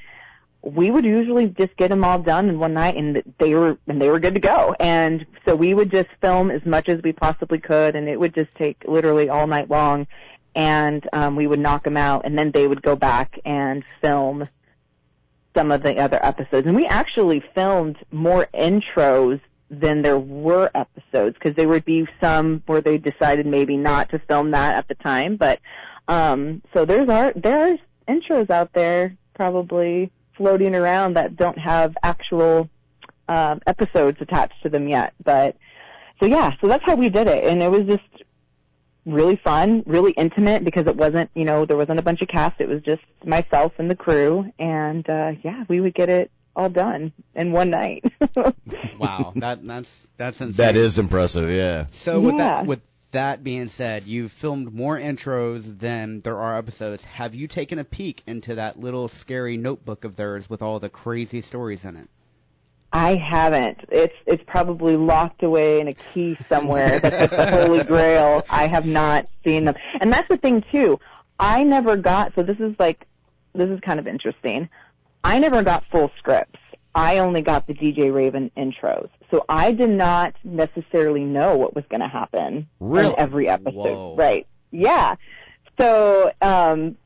[0.62, 4.00] we would usually just get them all done in one night, and they were and
[4.00, 4.74] they were good to go.
[4.80, 8.34] And so we would just film as much as we possibly could, and it would
[8.34, 10.06] just take literally all night long.
[10.54, 14.44] And um, we would knock them out, and then they would go back and film
[15.54, 16.66] some of the other episodes.
[16.66, 19.40] And we actually filmed more intros
[19.70, 24.18] than there were episodes because there would be some where they decided maybe not to
[24.20, 25.36] film that at the time.
[25.36, 25.60] But
[26.08, 27.78] um, so there's our there's
[28.08, 32.68] intros out there probably floating around that don't have actual
[33.28, 35.14] um, episodes attached to them yet.
[35.22, 35.56] But
[36.20, 38.13] so yeah, so that's how we did it, and it was just
[39.06, 42.60] really fun, really intimate because it wasn't, you know, there wasn't a bunch of cast.
[42.60, 46.68] It was just myself and the crew, and uh, yeah, we would get it all
[46.68, 48.04] done in one night.
[48.98, 49.32] Wow.
[49.36, 50.56] That that's that's insane.
[50.56, 51.86] That is impressive, yeah.
[51.90, 52.56] So with Yeah.
[52.56, 52.80] that with
[53.10, 57.04] that being said, you've filmed more intros than there are episodes.
[57.04, 60.88] Have you taken a peek into that little scary notebook of theirs with all the
[60.88, 62.08] crazy stories in it?
[62.94, 63.80] I haven't.
[63.90, 67.00] It's it's probably locked away in a key somewhere.
[67.00, 68.44] That's the holy grail.
[68.48, 69.74] I have not seen them.
[70.00, 71.00] And that's the thing too.
[71.40, 73.04] I never got so this is like
[73.52, 74.68] this is kind of interesting.
[75.24, 76.60] I never got full scripts.
[76.94, 79.08] I only got the DJ Raven intros.
[79.32, 83.08] So I did not necessarily know what was going to happen Really?
[83.08, 83.74] in every episode.
[83.74, 84.14] Whoa.
[84.16, 84.46] Right.
[84.70, 85.16] Yeah.
[85.78, 86.96] So um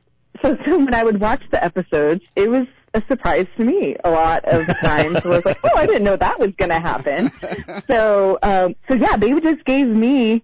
[0.43, 4.11] so, so when I would watch the episodes, it was a surprise to me a
[4.11, 5.23] lot of the times.
[5.25, 7.31] where I was like, oh, I didn't know that was going to happen.
[7.87, 10.43] so, um, so yeah, they just gave me.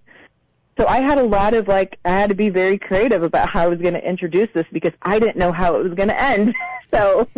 [0.76, 3.62] So I had a lot of like, I had to be very creative about how
[3.62, 6.20] I was going to introduce this because I didn't know how it was going to
[6.20, 6.52] end.
[6.90, 7.28] so,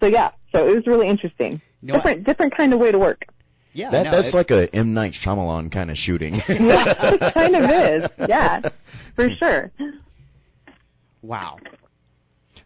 [0.00, 1.60] so yeah, so it was really interesting.
[1.82, 2.02] You know what?
[2.04, 3.26] different, different kind of way to work.
[3.72, 6.42] Yeah, That no, that's like a M Night Shyamalan kind of shooting.
[6.48, 8.10] Yeah, it kind of is.
[8.28, 8.68] Yeah,
[9.14, 9.70] for sure.
[11.22, 11.58] wow.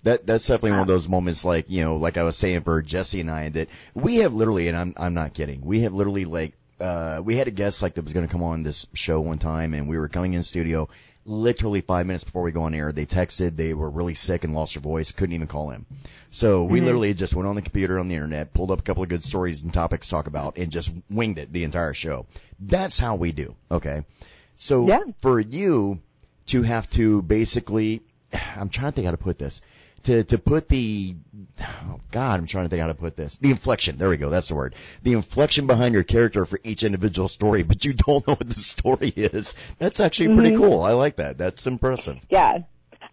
[0.05, 2.81] That that's definitely one of those moments, like you know, like I was saying for
[2.83, 6.25] Jesse and I, that we have literally, and I'm I'm not kidding, we have literally
[6.25, 9.21] like uh we had a guest like that was going to come on this show
[9.21, 10.89] one time, and we were coming in studio.
[11.27, 14.55] Literally five minutes before we go on air, they texted they were really sick and
[14.55, 15.87] lost their voice, couldn't even call him.
[16.29, 19.03] So we literally just went on the computer on the internet, pulled up a couple
[19.05, 22.27] of good stories and topics to talk about, and just winged it the entire show.
[22.61, 23.55] That's how we do.
[23.71, 24.05] Okay.
[24.57, 24.99] So Yeah.
[25.21, 26.01] for you
[26.49, 28.03] to have to basically,
[28.57, 29.63] I'm trying to think how to put this.
[30.05, 31.17] To, to put the,
[31.63, 33.39] oh God, I'm trying to think how to put this.
[33.39, 33.97] The inflection.
[33.97, 34.29] There we go.
[34.29, 34.75] That's the word.
[35.03, 38.61] The inflection behind your character for each individual story, but you don't know what the
[38.61, 39.55] story is.
[39.79, 40.59] That's actually pretty Mhm.
[40.59, 40.83] cool.
[40.83, 41.39] I like that.
[41.39, 42.19] That's impressive.
[42.29, 42.59] Yeah.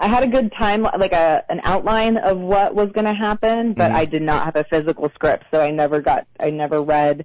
[0.01, 3.73] I had a good time, like a an outline of what was going to happen,
[3.73, 3.95] but Mhm.
[3.95, 7.23] I did not have a physical script, so I never got, I never read,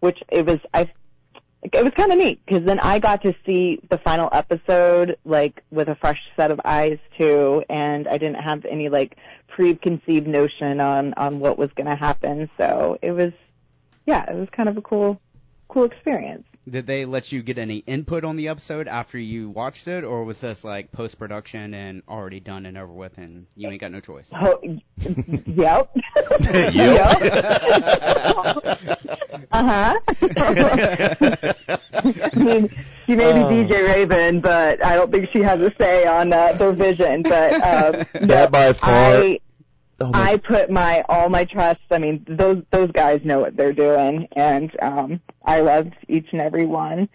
[0.00, 0.88] which it was, I,
[1.72, 5.62] it was kind of neat because then I got to see the final episode like
[5.70, 9.16] with a fresh set of eyes too, and I didn't have any like
[9.48, 13.32] preconceived notion on on what was going to happen, so it was,
[14.06, 15.20] yeah, it was kind of a cool,
[15.68, 16.44] cool experience.
[16.68, 20.24] Did they let you get any input on the episode after you watched it, or
[20.24, 23.92] was this like post production and already done and over with, and you ain't got
[23.92, 24.28] no choice?
[24.32, 24.58] Oh,
[25.46, 25.94] yep.
[29.52, 30.00] uh huh.
[31.92, 32.68] I mean,
[33.06, 33.50] she may be Oh.
[33.50, 37.22] DJ Raven, but I don't think she has a say on uh, their vision.
[37.22, 39.38] But um, no, That by far- I,
[40.04, 41.80] Oh I put my all my trust.
[41.90, 46.40] I mean, those those guys know what they're doing, and um, I loved each and
[46.40, 47.08] every one.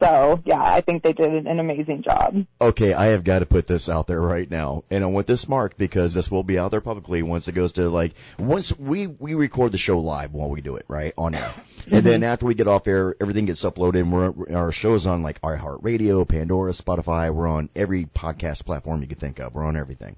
[0.00, 2.46] So yeah, I think they did an amazing job.
[2.60, 5.48] Okay, I have got to put this out there right now, and I want this
[5.48, 9.08] marked because this will be out there publicly once it goes to like once we
[9.08, 11.52] we record the show live while we do it right on air,
[11.90, 14.02] and then after we get off air, everything gets uploaded.
[14.02, 17.34] And we're our show's on like iHeartRadio, Pandora, Spotify.
[17.34, 19.56] We're on every podcast platform you can think of.
[19.56, 20.14] We're on everything,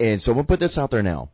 [0.00, 1.30] and so I'm gonna put this out there now.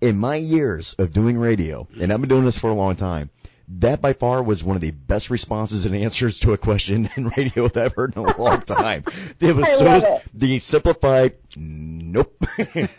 [0.00, 3.30] In my years of doing radio, and I've been doing this for a long time,
[3.78, 7.28] that by far was one of the best responses and answers to a question in
[7.28, 9.04] radio that I've heard in a long time.
[9.40, 10.22] It was so it.
[10.34, 11.36] the simplified.
[11.56, 12.44] Nope.
[12.58, 12.90] yep.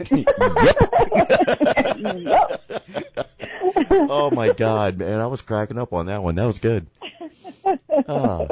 [4.09, 5.19] oh my god, man!
[5.19, 6.35] I was cracking up on that one.
[6.35, 6.87] That was good.
[8.07, 8.47] Oh.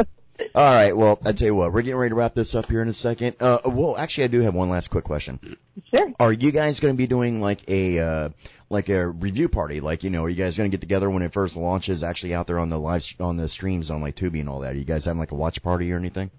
[0.55, 0.95] All right.
[0.95, 2.93] Well, I tell you what, we're getting ready to wrap this up here in a
[2.93, 3.37] second.
[3.39, 5.57] Uh, well, actually, I do have one last quick question.
[5.93, 6.13] Sure.
[6.19, 8.29] Are you guys going to be doing like a uh,
[8.69, 9.81] like a review party?
[9.81, 12.33] Like, you know, are you guys going to get together when it first launches, actually
[12.33, 14.73] out there on the live on the streams on like Tubi and all that?
[14.73, 16.31] Are you guys having like a watch party or anything?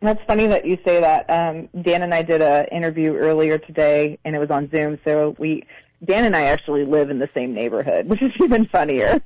[0.00, 1.30] That's funny that you say that.
[1.30, 4.98] Um, Dan and I did a interview earlier today, and it was on Zoom.
[5.04, 5.64] So we,
[6.04, 9.20] Dan and I actually live in the same neighborhood, which is even funnier.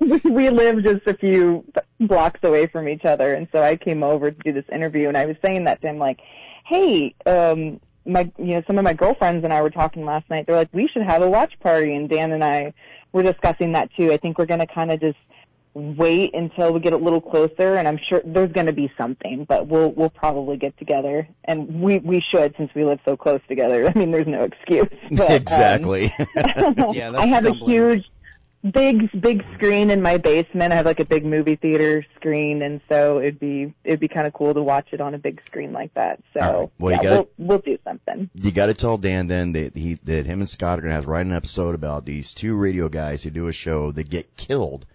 [0.24, 1.64] we live just a few
[2.00, 5.16] blocks away from each other, and so I came over to do this interview, and
[5.16, 6.20] I was saying that to him, like,
[6.66, 10.46] "Hey, um, my, you know, some of my girlfriends and I were talking last night.
[10.46, 12.72] They're like, we should have a watch party, and Dan and I
[13.12, 14.12] were discussing that too.
[14.12, 15.18] I think we're going to kind of just
[15.76, 19.44] wait until we get a little closer and I'm sure there's going to be something
[19.44, 21.28] but we'll we'll probably get together.
[21.44, 23.86] And we we should since we live so close together.
[23.94, 26.14] I mean there's no excuse but, um, exactly.
[26.36, 28.04] Yeah, that's I have a huge
[28.72, 30.72] big big screen in my basement.
[30.72, 34.26] I have like a big movie theater screen and so it'd be it'd be kind
[34.26, 36.20] of cool to watch it on a big screen like that.
[36.32, 36.70] So All right.
[36.78, 38.30] Well, you yeah, gotta- we'll we'll do something.
[38.34, 40.94] you got to tell Dan then that he that him and Scott are going to
[40.96, 44.08] have to write an episode about these two radio guys who do a show that
[44.08, 44.86] get killed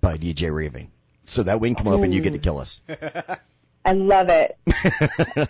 [0.00, 0.90] by DJ Raving.
[1.24, 2.80] So that we can come up and you get to kill us.
[3.84, 4.58] I love it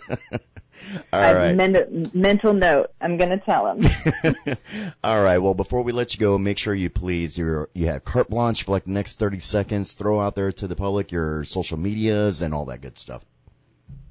[1.11, 1.55] All I've right.
[1.55, 4.57] men- mental note I'm going to tell him
[5.03, 5.37] All right.
[5.37, 8.63] Well, before we let you go, make sure you please you you have carte blanche
[8.63, 9.93] for like the next 30 seconds.
[9.93, 13.25] Throw out there to the public your social medias and all that good stuff.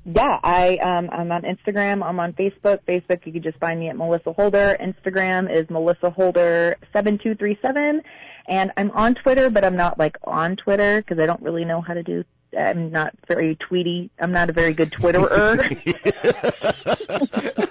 [0.05, 2.81] Yeah, I um I'm on Instagram, I'm on Facebook.
[2.87, 4.77] Facebook you can just find me at Melissa Holder.
[4.81, 8.03] Instagram is Melissa Holder seven two three seven,
[8.47, 11.81] and I'm on Twitter, but I'm not like on Twitter because I don't really know
[11.81, 12.25] how to do.
[12.59, 14.11] I'm not very tweety.
[14.19, 15.77] I'm not a very good Twitterer.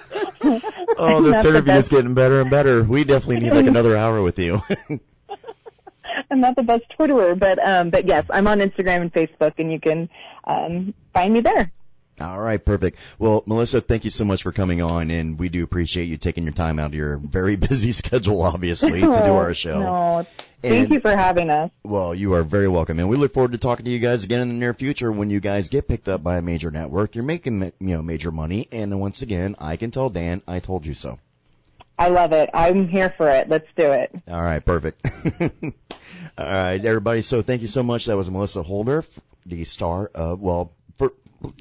[0.96, 2.82] Oh, this the interview is getting better and better.
[2.82, 4.60] We definitely need like another hour with you.
[6.30, 9.72] I'm not the best Twitterer, but um but yes, I'm on Instagram and Facebook, and
[9.72, 10.08] you can
[10.44, 11.72] um find me there.
[12.20, 12.98] All right, perfect.
[13.18, 16.44] Well, Melissa, thank you so much for coming on, and we do appreciate you taking
[16.44, 19.80] your time out of your very busy schedule, obviously, to do our show.
[19.80, 20.26] No,
[20.60, 21.70] thank And- you for having us.
[21.82, 24.42] Well, you are very welcome, and we look forward to talking to you guys again
[24.42, 27.14] in the near future when you guys get picked up by a major network.
[27.14, 30.84] You're making you know major money, and once again, I can tell Dan I told
[30.84, 31.18] you so.
[31.98, 32.48] I love it.
[32.54, 33.48] I'm here for it.
[33.48, 34.10] Let's do it.
[34.28, 35.06] All right, perfect.
[35.62, 37.20] All right, everybody.
[37.22, 38.06] So thank you so much.
[38.06, 39.04] That was Melissa Holder,
[39.46, 41.12] the star of well, for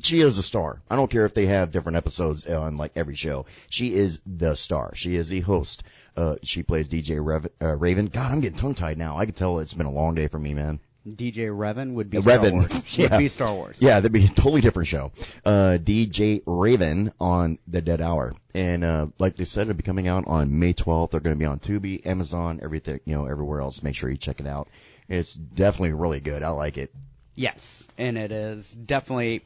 [0.01, 0.81] she is a star.
[0.89, 3.45] I don't care if they have different episodes on like every show.
[3.69, 4.91] She is the star.
[4.95, 5.83] She is the host.
[6.17, 8.07] Uh, she plays DJ Rev- uh, Raven.
[8.07, 9.17] God, I'm getting tongue tied now.
[9.17, 10.79] I can tell it's been a long day for me, man.
[11.07, 12.97] DJ Revan would be Uh, Star Wars.
[12.97, 13.07] Yeah.
[13.11, 13.77] Would be Star Wars.
[13.79, 15.11] Yeah, that'd be a totally different show.
[15.45, 18.35] Uh, DJ Raven on The Dead Hour.
[18.53, 21.11] And, uh, like they said, it'll be coming out on May 12th.
[21.11, 23.81] They're going to be on Tubi, Amazon, everything, you know, everywhere else.
[23.81, 24.67] Make sure you check it out.
[25.07, 26.43] It's definitely really good.
[26.43, 26.93] I like it.
[27.33, 29.43] Yes, and it is definitely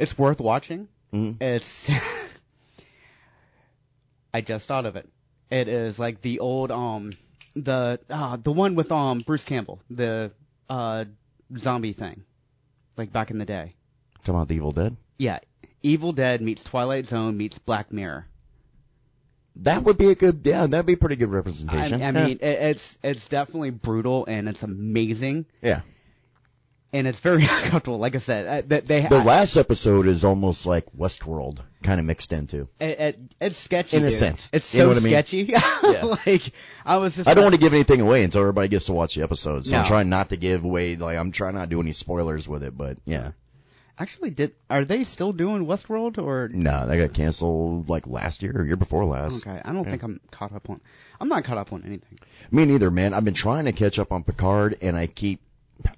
[0.00, 0.88] it's worth watching.
[1.12, 1.40] Mhm.
[1.40, 1.88] It's
[4.34, 5.08] I just thought of it.
[5.50, 7.12] It is like the old um
[7.56, 10.32] the uh the one with um Bruce Campbell, the
[10.68, 11.04] uh
[11.56, 12.24] zombie thing.
[12.96, 13.74] Like back in the day.
[14.20, 14.96] Talking about The Evil Dead?
[15.18, 15.38] Yeah.
[15.82, 18.26] Evil Dead meets Twilight Zone meets Black Mirror.
[19.56, 22.02] That would be a good, yeah, that'd be a pretty good I, representation.
[22.02, 22.12] I Yeah.
[22.26, 25.80] mean, it, it's it's definitely brutal and it's amazing yeah.
[26.92, 27.98] And it's very uncomfortable.
[27.98, 32.06] Like I said, uh, they, The I- last episode is almost like Westworld kind of
[32.06, 32.68] mixed into.
[32.80, 34.50] it, it, it's sketchy In a sense.
[34.52, 35.12] It's You so know what I mean?
[35.12, 35.54] sketchy.
[36.26, 36.52] like
[36.84, 38.92] I was just I don't like- want to give anything away until everybody gets to
[38.92, 39.66] watch the episode.
[39.66, 42.48] So I'm trying not to give away, like, I'm trying not to do any spoilers
[42.48, 43.32] with it, but yeah.
[43.98, 46.48] Actually, did are they still doing Westworld or?
[46.50, 49.46] No, they got canceled like last year or year before last.
[49.46, 50.80] Okay, I don't think I'm caught up on.
[51.20, 52.18] I'm not caught up on anything.
[52.50, 53.12] Me neither, man.
[53.12, 55.42] I've been trying to catch up on Picard and I keep,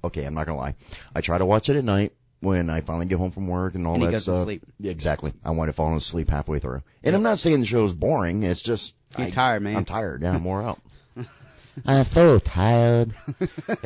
[0.04, 0.74] okay, I'm not gonna lie.
[1.14, 3.86] I try to watch it at night when I finally get home from work and
[3.86, 4.44] all And that stuff.
[4.44, 4.64] sleep.
[4.80, 5.32] Yeah, exactly.
[5.44, 6.82] I want to fall asleep halfway through.
[7.04, 8.42] And I'm not saying the show's boring.
[8.42, 9.76] It's just He's I- tired, man.
[9.76, 10.22] I'm tired.
[10.22, 10.80] Yeah, I'm wore out.
[11.86, 13.12] I'm so tired.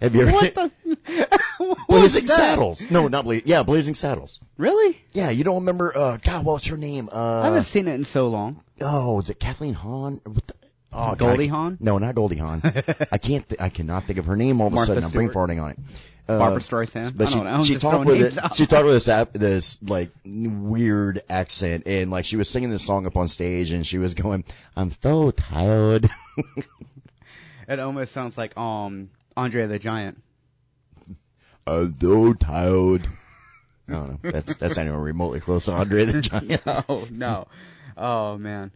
[0.00, 0.30] Have you ever?
[0.32, 0.70] What the?
[1.58, 2.26] what was Blazing?
[2.28, 2.88] Saddles.
[2.88, 3.48] No, not Blazing.
[3.48, 4.38] Yeah, Blazing Saddles.
[4.56, 5.00] Really?
[5.12, 5.92] Yeah, you don't remember?
[5.96, 7.08] Uh, God, what was her name?
[7.12, 8.62] Uh, I haven't seen it in so long.
[8.80, 10.20] oh, is it Kathleen Hahn?
[10.24, 10.54] What the,
[10.92, 11.54] oh, Goldie God.
[11.54, 11.78] Hawn?
[11.80, 12.62] No, not Goldie Hawn.
[13.12, 13.48] I can't.
[13.48, 14.60] Th- I cannot think of her name.
[14.60, 15.78] All of a Martha sudden, I'm brain farting on it.
[16.28, 17.16] Uh, Barbra Streisand.
[17.16, 17.62] But I she don't know.
[17.62, 18.54] She talked with it.
[18.54, 22.84] She talked with this app, this like weird accent, and like she was singing this
[22.84, 24.44] song up on stage, and she was going,
[24.76, 26.08] "I'm so tired."
[27.68, 30.22] It almost sounds like um Andre the Giant.
[31.66, 33.06] I'm so tired.
[33.88, 34.30] I don't know.
[34.30, 36.64] That's that's not even remotely close to Andre the Giant.
[36.66, 37.48] No, no.
[37.96, 38.72] Oh man.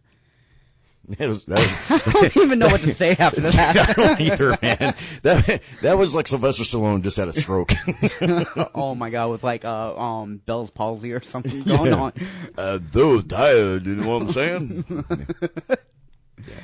[1.19, 3.89] Was, that was, I don't even know what to say after that.
[3.89, 4.95] I don't either, man.
[5.23, 7.73] That that was like Sylvester Stallone just had a stroke.
[8.73, 11.99] oh my god, with like uh um Bell's palsy or something going Yeah.
[11.99, 12.13] on.
[12.57, 13.85] I'm so tired.
[13.85, 14.85] You know what I'm saying?
[16.37, 16.55] Yeah.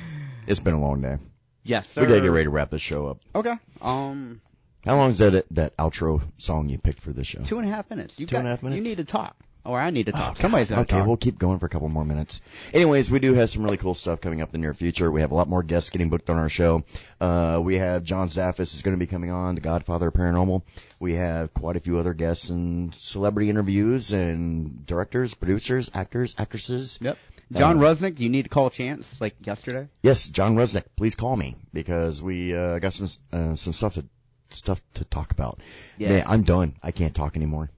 [0.46, 1.18] It's been a long day.
[1.62, 2.00] Yes, sir.
[2.00, 3.18] We gotta get ready to wrap this show up.
[3.34, 3.54] Okay.
[3.82, 4.40] Um,
[4.86, 7.42] How long is that that outro song you picked for this show?
[7.42, 8.18] two and a half minutes.
[8.18, 8.78] You Two and got, a half minutes?
[8.78, 10.36] You need to talk, or I need to talk.
[10.38, 11.06] Oh, Somebody's okay, talk.
[11.06, 12.40] we'll keep going for a couple more minutes.
[12.72, 15.10] Anyways, we do have some really cool stuff coming up in the near future.
[15.10, 16.84] We have a lot more guests getting booked on our show.
[17.20, 20.62] Uh, we have John Zaffis is going to be coming on, The Godfather of Paranormal.
[20.98, 26.98] We have quite a few other guests and celebrity interviews and directors, producers, actors, actresses.
[27.00, 27.18] Yep.
[27.52, 29.88] John Uh, Rusnick, you need to call Chance like yesterday.
[30.02, 34.04] Yes, John Resnick, please call me because we uh, got some uh, some stuff to
[34.50, 35.58] stuff to talk about.
[35.98, 36.10] Yeah.
[36.10, 36.76] Man, I'm done.
[36.82, 37.68] I can't talk anymore.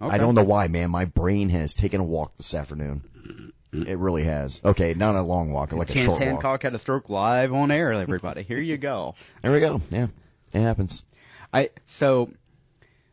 [0.00, 0.14] Okay.
[0.14, 0.90] I don't know why, man.
[0.90, 3.02] My brain has taken a walk this afternoon.
[3.72, 4.60] It really has.
[4.64, 6.28] Okay, not a long walk, like a Chance short walk.
[6.28, 7.92] Hancock had a stroke live on air.
[7.92, 9.14] Everybody, here you go.
[9.42, 9.80] There we go.
[9.90, 10.08] Yeah,
[10.52, 11.04] it happens.
[11.52, 12.30] I so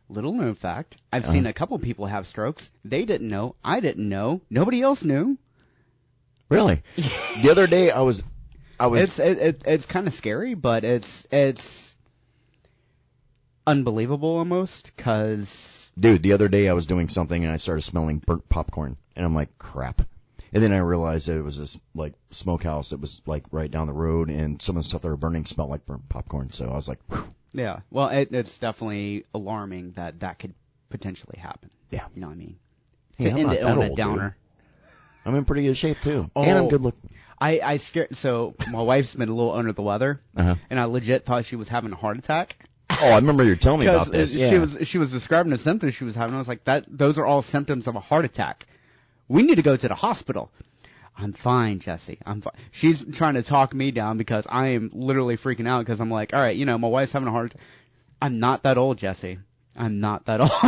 [0.08, 0.96] little known fact.
[1.12, 1.32] I've Uh-huh.
[1.32, 2.70] seen a couple people have strokes.
[2.84, 3.56] They didn't know.
[3.64, 4.40] I didn't know.
[4.50, 5.38] Nobody else knew.
[6.48, 6.82] Really?
[7.42, 8.22] the other day, I was,
[8.78, 9.02] I was.
[9.02, 11.96] It's it, it it's kind of scary, but it's it's
[13.66, 18.18] unbelievable almost because Dude, the other day I was doing something and I started smelling
[18.18, 20.02] burnt popcorn, and I'm like, crap.
[20.52, 23.86] And then I realized that it was this like smokehouse that was like right down
[23.86, 26.52] the road, and some of the stuff they were burning smelled like burnt popcorn.
[26.52, 27.26] So I was like, Whew.
[27.52, 27.80] yeah.
[27.90, 30.54] Well, it, it's definitely alarming that that could
[30.90, 31.70] potentially happen.
[31.90, 32.04] Yeah.
[32.14, 32.56] You know what I mean?
[33.18, 33.96] Hey, To I'm end it that on old, a dude.
[33.96, 34.36] downer.
[35.26, 36.68] I'm in pretty good shape too, and I'm Oh.
[36.68, 37.10] good looking.
[37.40, 38.14] I I scared.
[38.16, 40.54] So my wife's been a little under the weather, Uh-huh.
[40.70, 42.68] and I legit thought she was having a heart attack.
[43.00, 44.34] Oh, I remember you telling me about this.
[44.34, 44.50] Yeah.
[44.50, 46.34] she was she was describing the symptoms she was having.
[46.34, 48.66] I was like, that those are all symptoms of a heart attack.
[49.28, 50.50] We need to go to the hospital.
[51.16, 52.18] I'm fine, Jesse.
[52.26, 52.54] I'm fine.
[52.72, 56.34] She's trying to talk me down because I am literally freaking out because I'm like,
[56.34, 57.52] all right, you know, my wife's having a heart.
[57.52, 57.62] attack.
[58.20, 59.38] I'm not that old, Jesse.
[59.76, 60.50] I'm not that old.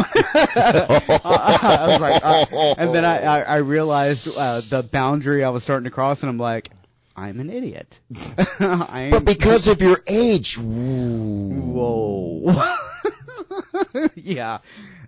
[1.24, 5.62] I was like, uh, and then I I, I realized uh, the boundary I was
[5.62, 6.70] starting to cross, and I'm like,
[7.16, 7.98] I'm an idiot.
[8.60, 10.58] I am, but because of your age.
[10.58, 12.42] Whoa.
[14.14, 14.58] yeah.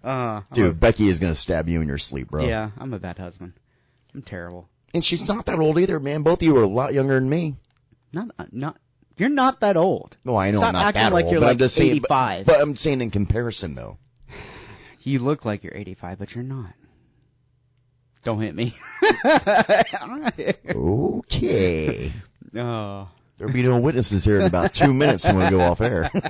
[0.02, 2.46] Uh, I'm dude, Becky is gonna stab you in your sleep, bro.
[2.46, 3.52] yeah, I'm a bad husband.
[4.14, 4.68] I'm terrible.
[4.94, 6.22] And she's not that old either, man.
[6.22, 7.56] Both of you are a lot younger than me.
[8.12, 8.78] Not, uh, not,
[9.18, 10.16] you're not that old.
[10.24, 11.74] No, I know Stop I'm not acting that like old, you're but like I'm just
[11.74, 12.02] saying.
[12.08, 13.98] But, but I'm saying in comparison, though.
[15.04, 16.74] You look like you're 85, but you're not.
[18.28, 18.74] Don't hit me.
[20.68, 22.12] Okay.
[22.54, 23.08] oh.
[23.38, 26.10] There'll be no witnesses here in about two minutes when we go off air.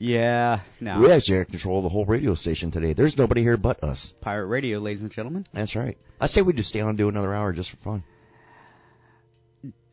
[0.00, 0.60] Yeah.
[0.80, 1.00] No.
[1.00, 2.94] we actually have control of the whole radio station today.
[2.94, 4.12] There's nobody here but us.
[4.20, 5.46] Pirate Radio, ladies and gentlemen.
[5.52, 5.96] That's right.
[6.20, 8.02] I say we just stay on and do another hour just for fun.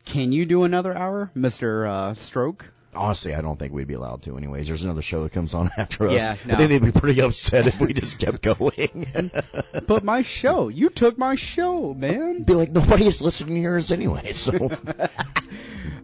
[0.04, 1.88] Can you do another hour, Mr.
[1.88, 2.66] Uh, Stroke?
[2.96, 4.66] Honestly, I don't think we'd be allowed to anyways.
[4.68, 6.14] There's another show that comes on after us.
[6.14, 9.30] Yeah, I think they'd be pretty upset if we just kept going.
[9.86, 12.42] But my show, you took my show, man.
[12.42, 14.70] be like, nobody's listening to yours anyway, so.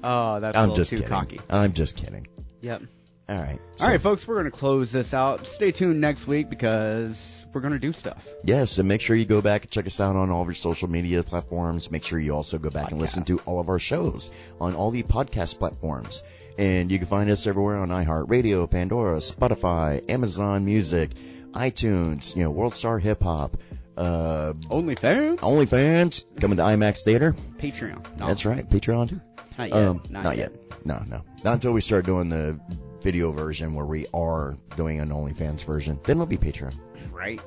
[0.04, 1.08] Oh, that's a I'm little just too kidding.
[1.08, 1.40] cocky.
[1.48, 2.26] I'm just kidding.
[2.60, 2.82] Yep.
[3.28, 3.60] All right.
[3.80, 5.46] All right, folks, we're going to close this out.
[5.46, 8.26] Stay tuned next week because we're going to do stuff.
[8.42, 10.54] Yes, and make sure you go back and check us out on all of your
[10.56, 11.90] social media platforms.
[11.90, 14.30] Make sure you also go back and listen to all of our shows
[14.60, 16.24] on all the podcast platforms.
[16.58, 21.10] And you can find us everywhere on iHeartRadio, Pandora, Spotify, Amazon Music,
[21.52, 23.56] iTunes, you know, World Star Hip Hop,
[23.96, 27.34] uh, OnlyFans, OnlyFans, coming to IMAX Theater.
[27.58, 28.18] Patreon.
[28.18, 29.10] No, That's right, Patreon.
[29.10, 29.20] Too.
[29.58, 29.72] Not yet.
[29.72, 30.52] Um, not, yet.
[30.84, 31.22] No, no.
[31.44, 32.58] Not until we start doing the
[33.02, 35.98] video version where we are doing an OnlyFans version.
[36.04, 36.74] Then it'll be Patreon.
[37.10, 37.40] Right?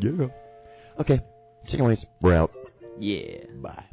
[0.00, 0.26] Yeah.
[0.98, 1.20] Okay.
[1.66, 2.54] So anyways, we're out.
[2.98, 3.44] Yeah.
[3.56, 3.84] Bye.